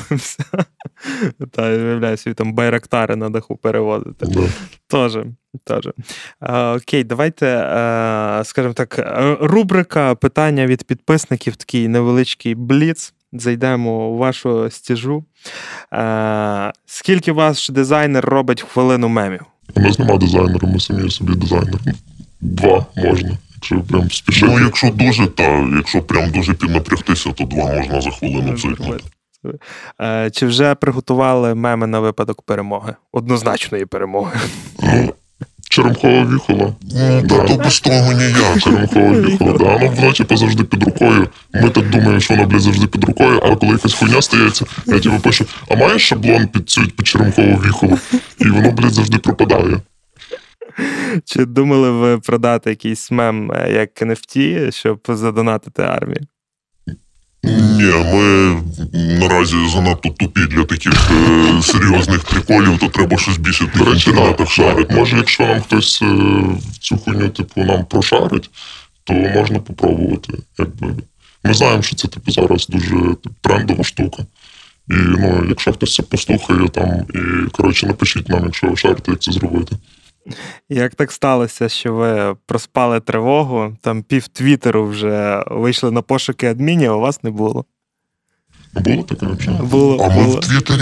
Та, 1.51 1.69
я 1.69 1.77
виявляю, 1.77 2.17
собі 2.17 2.33
там 2.33 2.53
байрактари 2.53 3.15
на 3.15 3.29
даху 3.29 3.55
переводити. 3.55 4.25
Тоже. 4.87 5.25
Тоже. 5.63 5.93
Окей, 6.75 7.03
давайте, 7.03 7.47
е, 7.47 8.43
скажімо 8.45 8.73
так, 8.73 8.99
е, 8.99 9.37
рубрика 9.41 10.15
питання 10.15 10.65
від 10.65 10.83
підписників, 10.83 11.55
такий 11.55 11.87
невеличкий 11.87 12.55
бліц. 12.55 13.13
Зайдемо 13.33 14.09
у 14.09 14.17
вашу 14.17 14.69
стіжу. 14.69 15.23
Е, 15.93 16.73
скільки 16.85 17.31
ваш 17.31 17.69
дизайнер 17.69 18.25
робить 18.25 18.61
хвилину 18.61 19.07
мемів? 19.07 19.41
У 19.75 19.79
нас 19.79 19.99
нема 19.99 20.17
дизайнера, 20.17 20.67
ми 20.67 20.79
самі 20.79 21.09
собі 21.09 21.35
дизайнер. 21.35 21.79
Два 22.41 22.85
можна, 22.95 23.37
якщо 23.75 23.93
прям 23.93 24.11
спішити. 24.11 24.51
Ну, 24.51 24.59
якщо 24.59 24.89
дуже, 24.89 25.27
та 25.27 25.67
якщо 25.75 26.01
прям 26.01 26.31
дуже 26.31 26.53
піднапрягтися, 26.53 27.31
то 27.31 27.43
два 27.43 27.73
можна 27.73 28.01
за 28.01 28.11
хвилину 28.11 28.57
цикнути. 28.57 29.03
Е, 30.01 30.29
чи 30.33 30.45
вже 30.45 30.75
приготували 30.75 31.55
меми 31.55 31.87
на 31.87 31.99
випадок 31.99 32.41
перемоги? 32.41 32.95
Однозначної 33.11 33.85
перемоги. 33.85 34.39
Ну, 34.83 35.13
Черемхова 35.69 36.25
віхола. 36.25 36.73
Ну, 36.81 37.27
та 37.29 37.43
то 37.43 37.55
без 37.55 37.79
того 37.79 38.13
ніяк. 38.13 38.59
Черемхова 38.59 39.11
віхола, 39.11 39.53
да. 39.57 39.79
Ну, 39.81 39.91
воно, 39.95 40.13
типу, 40.13 40.37
завжди 40.37 40.63
під 40.63 40.83
рукою. 40.83 41.27
Ми 41.53 41.69
так 41.69 41.89
думаємо, 41.89 42.19
що 42.19 42.33
воно, 42.33 42.47
блядь, 42.47 42.61
завжди 42.61 42.87
під 42.87 43.03
рукою, 43.03 43.39
а 43.43 43.55
коли 43.55 43.71
якась 43.71 43.93
хуйня 43.93 44.21
стається, 44.21 44.65
я 44.85 44.99
типу 44.99 45.19
пишу, 45.19 45.45
а 45.69 45.75
маєш 45.75 46.07
шаблон 46.07 46.47
під 46.47 46.69
цю 46.69 46.81
під 46.81 47.07
черемхову 47.07 47.61
віхолу? 47.65 47.99
І 48.39 48.49
воно, 48.49 48.71
блядь, 48.71 48.93
завжди 48.93 49.17
пропадає. 49.17 49.77
Чи 51.25 51.45
думали 51.45 51.91
ви 51.91 52.19
продати 52.19 52.69
якийсь 52.69 53.11
мем 53.11 53.51
е, 53.51 53.71
як 53.71 54.01
NFT, 54.01 54.71
щоб 54.71 54.99
задонатити 55.07 55.83
армії? 55.83 56.21
Ні, 57.43 57.93
ми 58.13 58.57
наразі 59.19 59.55
занадто 59.69 60.09
тупі 60.09 60.41
для 60.41 60.63
таких 60.63 61.11
е, 61.11 61.61
серйозних 61.61 62.23
приколів, 62.23 62.79
то 62.79 62.87
треба 62.87 63.17
щось 63.17 63.37
більше 63.37 63.65
в 63.65 63.71
тих 63.71 64.07
інтернетах 64.07 64.51
шарити. 64.51 64.95
Може, 64.95 65.17
якщо 65.17 65.45
нам 65.45 65.61
хтось 65.61 66.01
е, 66.01 66.05
в 66.71 66.77
цю 66.79 66.97
хуйню, 66.97 67.29
типу, 67.29 67.63
нам 67.63 67.85
прошарить, 67.85 68.49
то 69.03 69.13
можна 69.13 69.59
попробувати. 69.59 70.33
Якби. 70.59 70.93
Ми 71.43 71.53
знаємо, 71.53 71.81
що 71.81 71.95
це 71.95 72.07
типу, 72.07 72.31
зараз 72.31 72.67
дуже 72.67 72.89
типу, 72.89 73.35
трендова 73.41 73.83
штука. 73.83 74.23
І 74.89 74.93
ну, 74.93 75.45
якщо 75.49 75.73
хтось 75.73 75.95
це 75.95 76.03
послухає 76.03 76.67
там, 76.67 77.05
і 77.13 77.49
коротше, 77.49 77.87
напишіть 77.87 78.29
нам, 78.29 78.45
якщо 78.45 78.67
ви 78.67 78.77
шарите, 78.77 79.11
як 79.11 79.21
це 79.21 79.31
зробити. 79.31 79.75
Як 80.69 80.95
так 80.95 81.11
сталося, 81.11 81.69
що 81.69 81.93
ви 81.93 82.35
проспали 82.45 82.99
тривогу, 82.99 83.77
там 83.81 84.03
пів 84.03 84.27
твіттеру 84.27 84.87
вже 84.87 85.43
вийшли 85.47 85.91
на 85.91 86.01
пошуки 86.01 86.47
адмінів, 86.47 86.91
а 86.91 86.95
у 86.95 86.99
вас 86.99 87.23
не 87.23 87.29
було? 87.31 87.65
Було 88.73 89.03
таке 89.03 89.25
взагалі? 89.25 89.63
Було. 89.67 89.97
А 90.05 90.15
ми 90.15 90.23
було. 90.23 90.35
в 90.35 90.39
Твіттері 90.39 90.81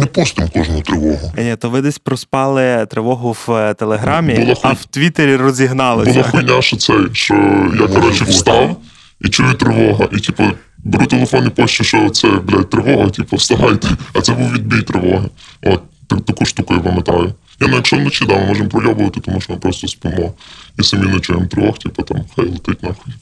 не 0.00 0.06
постимо 0.06 0.48
кожну 0.48 0.80
тривогу. 0.82 1.32
Ні, 1.38 1.56
то 1.56 1.70
ви 1.70 1.80
десь 1.80 1.98
проспали 1.98 2.86
тривогу 2.90 3.36
в 3.46 3.52
е, 3.52 3.74
Телеграмі, 3.74 4.34
Було 4.34 4.54
а 4.62 4.68
хуй- 4.68 4.74
в 4.74 4.84
Твіттері 4.84 5.36
Була 5.36 5.42
розігналися. 5.48 6.22
хуйня, 6.22 6.62
що 6.62 6.76
цей, 6.76 6.96
що 7.12 7.34
я, 7.80 7.86
коротше, 7.86 8.24
встав 8.24 8.76
і 9.20 9.28
чую 9.28 9.54
тривога, 9.54 10.08
і 10.12 10.16
типу. 10.20 10.44
Беру 10.86 11.06
телефон 11.06 11.46
і 11.46 11.50
пощу, 11.50 11.84
що 11.84 12.10
це, 12.10 12.28
блядь, 12.28 12.70
тривога, 12.70 13.10
типу, 13.10 13.36
вставайте. 13.36 13.88
А 14.14 14.20
це 14.20 14.32
був 14.32 14.52
відбій 14.52 14.82
тривоги. 14.82 15.28
От, 15.62 15.80
так- 16.06 16.20
таку 16.24 16.44
штуку 16.44 16.74
я 16.74 16.80
пам'ятаю. 16.80 17.34
Я 17.60 17.66
ну, 17.68 17.76
якщо 17.76 17.96
вночі, 17.96 18.24
да, 18.26 18.38
ми 18.38 18.46
можемо 18.46 18.68
пройобувати, 18.68 19.20
тому 19.20 19.40
що 19.40 19.52
ми 19.52 19.58
просто 19.58 19.88
спимо. 19.88 20.34
І 20.78 20.82
самі 20.82 21.06
не 21.06 21.20
чуємо 21.20 21.46
тривог, 21.46 21.78
типу, 21.78 22.02
там, 22.02 22.24
хай 22.36 22.44
летить 22.44 22.82
нахуй, 22.82 23.14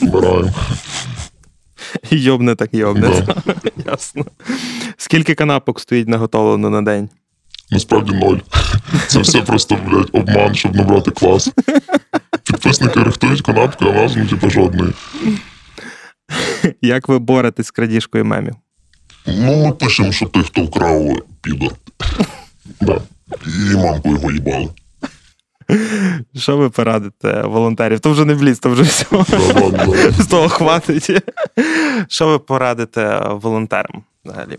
вмираємо. 0.00 0.52
Йобне 2.10 2.54
так 2.54 2.74
йобне. 2.74 3.08
Да. 3.08 3.54
Ясно. 3.86 4.24
Скільки 4.96 5.34
канапок 5.34 5.80
стоїть 5.80 6.08
наготовлено 6.08 6.70
на 6.70 6.82
день? 6.82 7.08
Насправді 7.70 8.12
ноль. 8.12 8.38
Це 9.06 9.20
все 9.20 9.42
просто, 9.42 9.78
блядь, 9.86 10.10
обман, 10.12 10.54
щоб 10.54 10.76
набрати 10.76 11.10
клас. 11.10 11.50
Підписники 12.44 13.02
рихтують 13.02 13.42
канапки, 13.42 13.84
а 13.88 13.92
нас, 13.92 14.12
ну, 14.16 14.26
типу, 14.26 14.50
жодної. 14.50 14.92
Як 16.82 17.08
ви 17.08 17.18
боретесь 17.18 17.66
з 17.66 17.70
крадіжкою 17.70 18.24
мемів? 18.24 18.54
Ну, 19.26 19.66
ми 19.66 19.72
пишемо, 19.72 20.12
що 20.12 20.26
той, 20.26 20.42
хто 20.42 20.62
вкрав 20.62 21.22
підор. 21.42 21.72
Да. 22.80 23.00
І 23.46 23.76
мамку 23.76 24.08
його 24.10 24.32
їбали. 24.32 24.68
Що 26.36 26.56
ви 26.56 26.70
порадите 26.70 27.42
волонтерів? 27.42 28.00
То 28.00 28.10
вже 28.10 28.24
не 28.24 28.34
вліз, 28.34 28.58
то 28.58 28.70
вже 28.70 28.84
ладно. 29.10 29.94
З 30.18 30.26
того 30.26 30.48
хватить. 30.48 31.10
Що 32.08 32.28
ви 32.28 32.38
порадите 32.38 33.20
волонтерам 33.28 34.02
взагалі? 34.24 34.58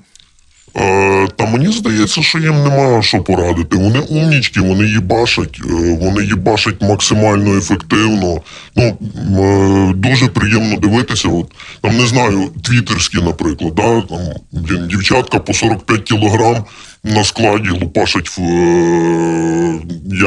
Е, 0.78 1.28
та 1.28 1.46
мені 1.46 1.72
здається, 1.72 2.22
що 2.22 2.40
їм 2.40 2.64
нема 2.64 3.02
що 3.02 3.24
порадити. 3.24 3.78
Вони 3.78 4.00
умнічки, 4.00 4.62
вони 4.62 4.88
їбашать, 4.88 5.60
е, 5.70 5.98
вони 6.02 6.24
їбашать 6.24 6.82
максимально 6.82 7.58
ефективно. 7.58 8.42
Ну, 8.76 8.84
е, 8.84 9.94
дуже 9.96 10.28
приємно 10.28 10.78
дивитися. 10.78 11.30
От, 11.30 11.52
там, 11.82 11.98
не 11.98 12.08
знаю, 12.08 12.50
твіттерські, 12.64 13.18
наприклад, 13.18 13.76
да, 13.76 14.02
там, 14.02 14.88
дівчатка 14.88 15.40
по 15.40 15.54
45 15.54 16.02
кілограм 16.02 16.66
на 17.04 17.24
складі 17.24 17.70
лупашать 17.70 18.38
в 18.38 18.42
е, 18.42 19.80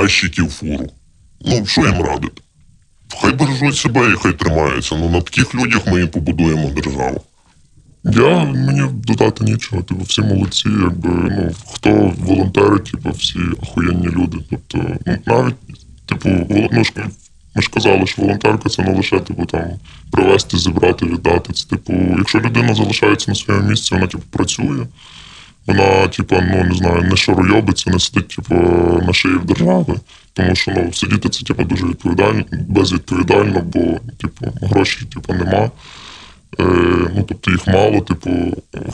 ящики 0.03 0.43
в 0.43 0.51
фуру. 0.51 0.91
Ну, 1.47 1.67
що 1.67 1.81
їм 1.81 2.03
радити? 2.03 2.43
Хай 3.21 3.33
бережуть 3.33 3.77
себе 3.77 4.13
і 4.13 4.17
хай 4.23 4.33
тримаються. 4.33 4.97
Ну, 4.97 5.09
на 5.11 5.21
таких 5.21 5.55
людях 5.55 5.87
ми 5.87 6.03
і 6.03 6.07
побудуємо 6.07 6.71
державу. 6.71 7.23
Я 8.05 8.45
мені 8.45 8.83
додати 8.93 9.45
нічого. 9.45 9.83
Типу, 9.83 10.05
всі 10.05 10.23
молодці, 10.23 10.69
якби 10.69 11.11
ну 11.11 11.53
хто 11.73 12.13
волонтерить, 12.19 12.85
типу, 12.85 13.11
всі 13.11 13.39
охуєнні 13.63 14.07
люди. 14.07 14.39
Тобто, 14.51 14.79
ну 15.07 15.19
навіть, 15.27 15.55
типу, 16.07 16.29
ну, 16.73 16.85
ж, 16.85 16.93
ми 17.55 17.63
ж 17.63 17.71
казали, 17.71 18.07
що 18.07 18.23
волонтерка 18.23 18.69
це 18.69 18.83
не 18.83 18.95
лише 18.95 19.21
типу 19.21 19.45
там 19.45 19.65
привезти, 20.11 20.59
зібрати, 20.59 21.07
віддати. 21.07 21.53
Це 21.53 21.69
типу, 21.69 21.93
якщо 22.19 22.41
людина 22.41 22.75
залишається 22.75 23.31
на 23.31 23.35
своєму 23.35 23.69
місці, 23.69 23.95
вона 23.95 24.07
типу 24.07 24.25
працює. 24.31 24.87
Вона, 25.67 26.09
типу, 26.09 26.37
ну 26.41 26.65
не 26.65 26.75
знаю, 26.75 27.03
не 27.03 27.17
шаройобиться, 27.17 27.91
не 27.91 27.99
сидить, 27.99 28.29
типу, 28.29 28.55
на 29.07 29.13
шиї 29.13 29.37
в 29.37 29.45
держави. 29.45 30.01
Тому 30.33 30.55
що 30.55 30.73
ну, 30.77 30.93
сидіти 30.93 31.29
це 31.29 31.45
типу, 31.45 31.65
дуже 31.65 31.87
відповідально, 31.87 32.45
безвідповідально, 32.69 33.61
бо 33.61 33.81
типу, 34.21 34.53
грошей 34.63 35.09
типу, 35.09 35.33
нема. 35.35 35.71
Е, 36.61 36.65
ну, 37.15 37.25
тобто 37.29 37.51
їх 37.51 37.67
мало, 37.67 38.01
типу, 38.01 38.31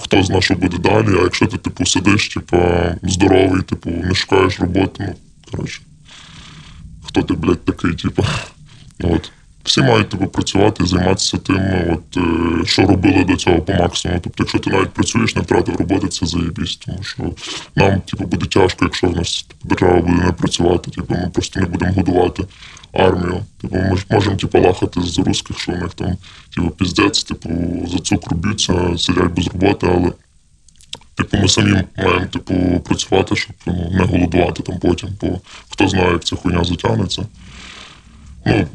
хто 0.02 0.22
зна, 0.22 0.40
що 0.40 0.54
буде 0.54 0.78
далі, 0.78 1.06
а 1.20 1.22
якщо 1.22 1.46
ти, 1.46 1.56
типу, 1.56 1.86
сидиш, 1.86 2.28
типу, 2.28 2.56
здоровий, 3.02 3.62
типу, 3.62 3.90
не 3.90 4.14
шукаєш 4.14 4.60
роботи, 4.60 5.04
ну, 5.08 5.14
коротше, 5.50 5.80
хто 7.06 7.22
ти, 7.22 7.34
блядь, 7.34 7.64
такий, 7.64 7.92
типу. 7.92 8.24
От. 9.02 9.30
всі 9.64 9.82
мають 9.82 10.08
типу, 10.08 10.26
працювати 10.26 10.86
займатися 10.86 11.38
тим, 11.38 11.60
от, 11.92 12.16
е, 12.16 12.66
що 12.66 12.82
робили 12.82 13.24
до 13.24 13.36
цього 13.36 13.58
по 13.62 13.72
максимуму. 13.72 14.20
Тобто, 14.24 14.42
якщо 14.42 14.58
ти 14.58 14.70
навіть 14.70 14.90
працюєш, 14.90 15.36
не 15.36 15.42
втратив 15.42 15.76
роботи, 15.76 16.08
це 16.08 16.26
заєбісь, 16.26 16.76
тому 16.76 17.02
що 17.02 17.22
нам 17.74 18.00
типу, 18.00 18.24
буде 18.24 18.46
тяжко, 18.46 18.84
якщо 18.84 19.06
в 19.06 19.16
нас 19.16 19.42
типу, 19.42 19.68
держава 19.68 20.00
буде 20.00 20.24
не 20.24 20.32
працювати, 20.32 20.90
типу, 20.90 21.14
ми 21.14 21.30
просто 21.34 21.60
не 21.60 21.66
будемо 21.66 21.92
годувати 21.92 22.44
армію. 22.92 23.44
Типу, 23.60 23.76
ми 23.76 23.96
ж 23.96 24.06
можемо 24.10 24.36
типу, 24.36 24.60
лахати 24.60 25.00
з 25.00 25.18
русських, 25.18 25.58
що 25.58 25.72
у 25.72 25.76
них 25.76 25.94
там 25.94 26.16
типу, 26.54 26.70
піздець, 26.70 27.24
типу, 27.24 27.50
за 27.92 27.98
цукру 27.98 28.36
б'ються, 28.36 28.98
сидять 28.98 29.32
без 29.32 29.46
роботи, 29.46 29.86
але 29.94 30.12
Типу, 31.18 31.36
ми 31.36 31.48
самі 31.48 31.82
маємо 31.96 32.26
типу, 32.26 32.80
працювати, 32.84 33.36
щоб 33.36 33.56
ну, 33.66 33.90
не 33.92 34.04
голодувати 34.04 34.62
там 34.62 34.78
потім, 34.78 35.08
бо 35.20 35.40
хто 35.70 35.88
знає, 35.88 36.12
як 36.12 36.24
ця 36.24 36.36
хуйня 36.36 36.64
затягнеться. 36.64 37.26
Ну, 38.46 38.66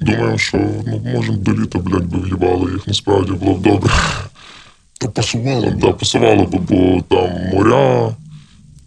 думаю, 0.00 0.38
що 0.38 0.58
ну, 0.86 1.02
може 1.12 1.32
до 1.32 1.52
літа, 1.52 1.78
блядь, 1.78 2.06
би 2.06 2.18
в'їбали 2.18 2.72
їх, 2.72 2.86
насправді 2.86 3.32
було 3.32 3.54
б 3.54 3.62
добре. 3.62 3.92
Та 4.98 5.08
пасувало. 5.08 5.70
Да, 5.70 5.92
пасувало 5.92 6.44
б, 6.44 6.50
бо 6.50 7.02
там 7.08 7.30
моря 7.52 8.16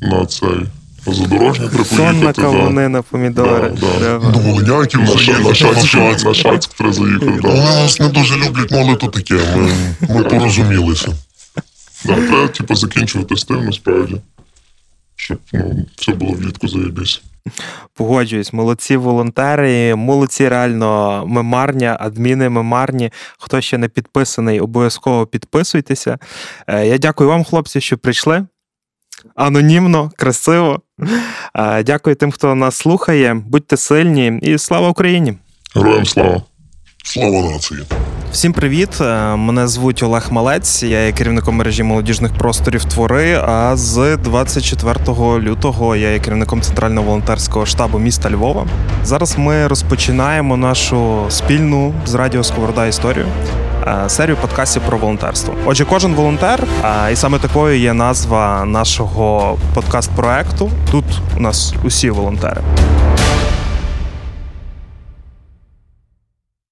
на 0.01 0.25
цей 0.25 0.65
задорожні 1.13 1.67
треба 1.69 1.85
Сонна 1.85 2.11
поїхати. 2.13 2.41
кавуни 2.41 2.89
на 2.89 3.01
помідори. 3.01 3.69
Да, 3.81 3.87
да. 3.99 4.29
До 4.31 4.39
Волиняків 4.39 4.99
На, 5.01 5.07
Ша- 5.07 5.39
на, 5.39 5.53
Шацьк, 5.53 5.85
Шацьк. 5.87 6.25
на 6.25 6.33
Шацьк 6.33 6.73
треба 6.73 6.93
заїхати. 6.93 7.25
Вони 7.43 7.53
нас 7.59 7.99
не 7.99 8.07
дуже 8.09 8.35
люблять, 8.35 8.67
ну, 8.71 8.77
але 8.87 8.95
то 8.95 9.07
таке. 9.07 9.33
Ми, 9.55 9.71
ми 10.15 10.23
порозумілися. 10.23 11.07
Да, 12.05 12.15
треба 12.15 12.47
типу, 12.47 12.75
закінчувати 12.75 13.35
з 13.35 13.43
тим, 13.43 13.65
насправді. 13.65 14.15
Щоб 15.15 15.37
ну, 15.53 15.85
все 15.95 16.11
було 16.11 16.31
влітку 16.33 16.67
заєбісь. 16.67 17.21
Погоджуюсь, 17.93 18.53
молодці 18.53 18.97
волонтери, 18.97 19.95
молодці 19.95 20.49
реально 20.49 21.23
мемарні, 21.27 21.91
адміни 21.99 22.49
мемарні. 22.49 23.11
Хто 23.39 23.61
ще 23.61 23.77
не 23.77 23.87
підписаний, 23.87 24.59
обов'язково 24.59 25.25
підписуйтеся. 25.25 26.17
Е, 26.67 26.87
Я 26.87 26.97
дякую 26.97 27.29
вам, 27.29 27.43
хлопці, 27.43 27.81
що 27.81 27.97
прийшли. 27.97 28.45
Анонімно, 29.35 30.11
красиво. 30.17 30.79
Дякую 31.85 32.15
тим, 32.15 32.31
хто 32.31 32.55
нас 32.55 32.75
слухає. 32.75 33.33
Будьте 33.47 33.77
сильні 33.77 34.39
і 34.41 34.57
слава 34.57 34.89
Україні! 34.89 35.33
Героям 35.75 36.05
слава! 36.05 36.41
Слава 37.03 37.41
нації. 37.51 37.79
Всім 38.31 38.53
привіт! 38.53 39.01
Е, 39.01 39.35
Мене 39.35 39.67
звуть 39.67 40.03
Олег 40.03 40.27
Малець. 40.31 40.83
Я 40.83 41.05
є 41.05 41.11
керівником 41.11 41.55
мережі 41.55 41.83
молодіжних 41.83 42.33
просторів 42.33 42.85
Твори. 42.85 43.41
А 43.47 43.75
з 43.77 44.17
24 44.17 44.99
лютого 45.19 45.95
я 45.95 46.11
є 46.11 46.19
керівником 46.19 46.61
центрального 46.61 47.07
волонтерського 47.07 47.65
штабу 47.65 47.99
міста 47.99 48.31
Львова. 48.31 48.67
Зараз 49.03 49.37
ми 49.37 49.67
розпочинаємо 49.67 50.57
нашу 50.57 51.25
спільну 51.29 51.93
з 52.05 52.13
радіо 52.13 52.43
Сковорода 52.43 52.85
історію. 52.85 53.25
Е, 53.87 54.09
Серію 54.09 54.37
подкастів 54.37 54.81
про 54.81 54.97
волонтерство. 54.97 55.53
Отже, 55.65 55.85
кожен 55.85 56.13
волонтер, 56.13 56.63
а, 56.83 57.09
і 57.09 57.15
саме 57.15 57.39
такою 57.39 57.79
є 57.79 57.93
назва 57.93 58.65
нашого 58.65 59.57
подкаст-проекту. 59.73 60.71
Тут 60.91 61.05
у 61.37 61.39
нас 61.39 61.73
усі 61.83 62.09
волонтери. 62.09 62.61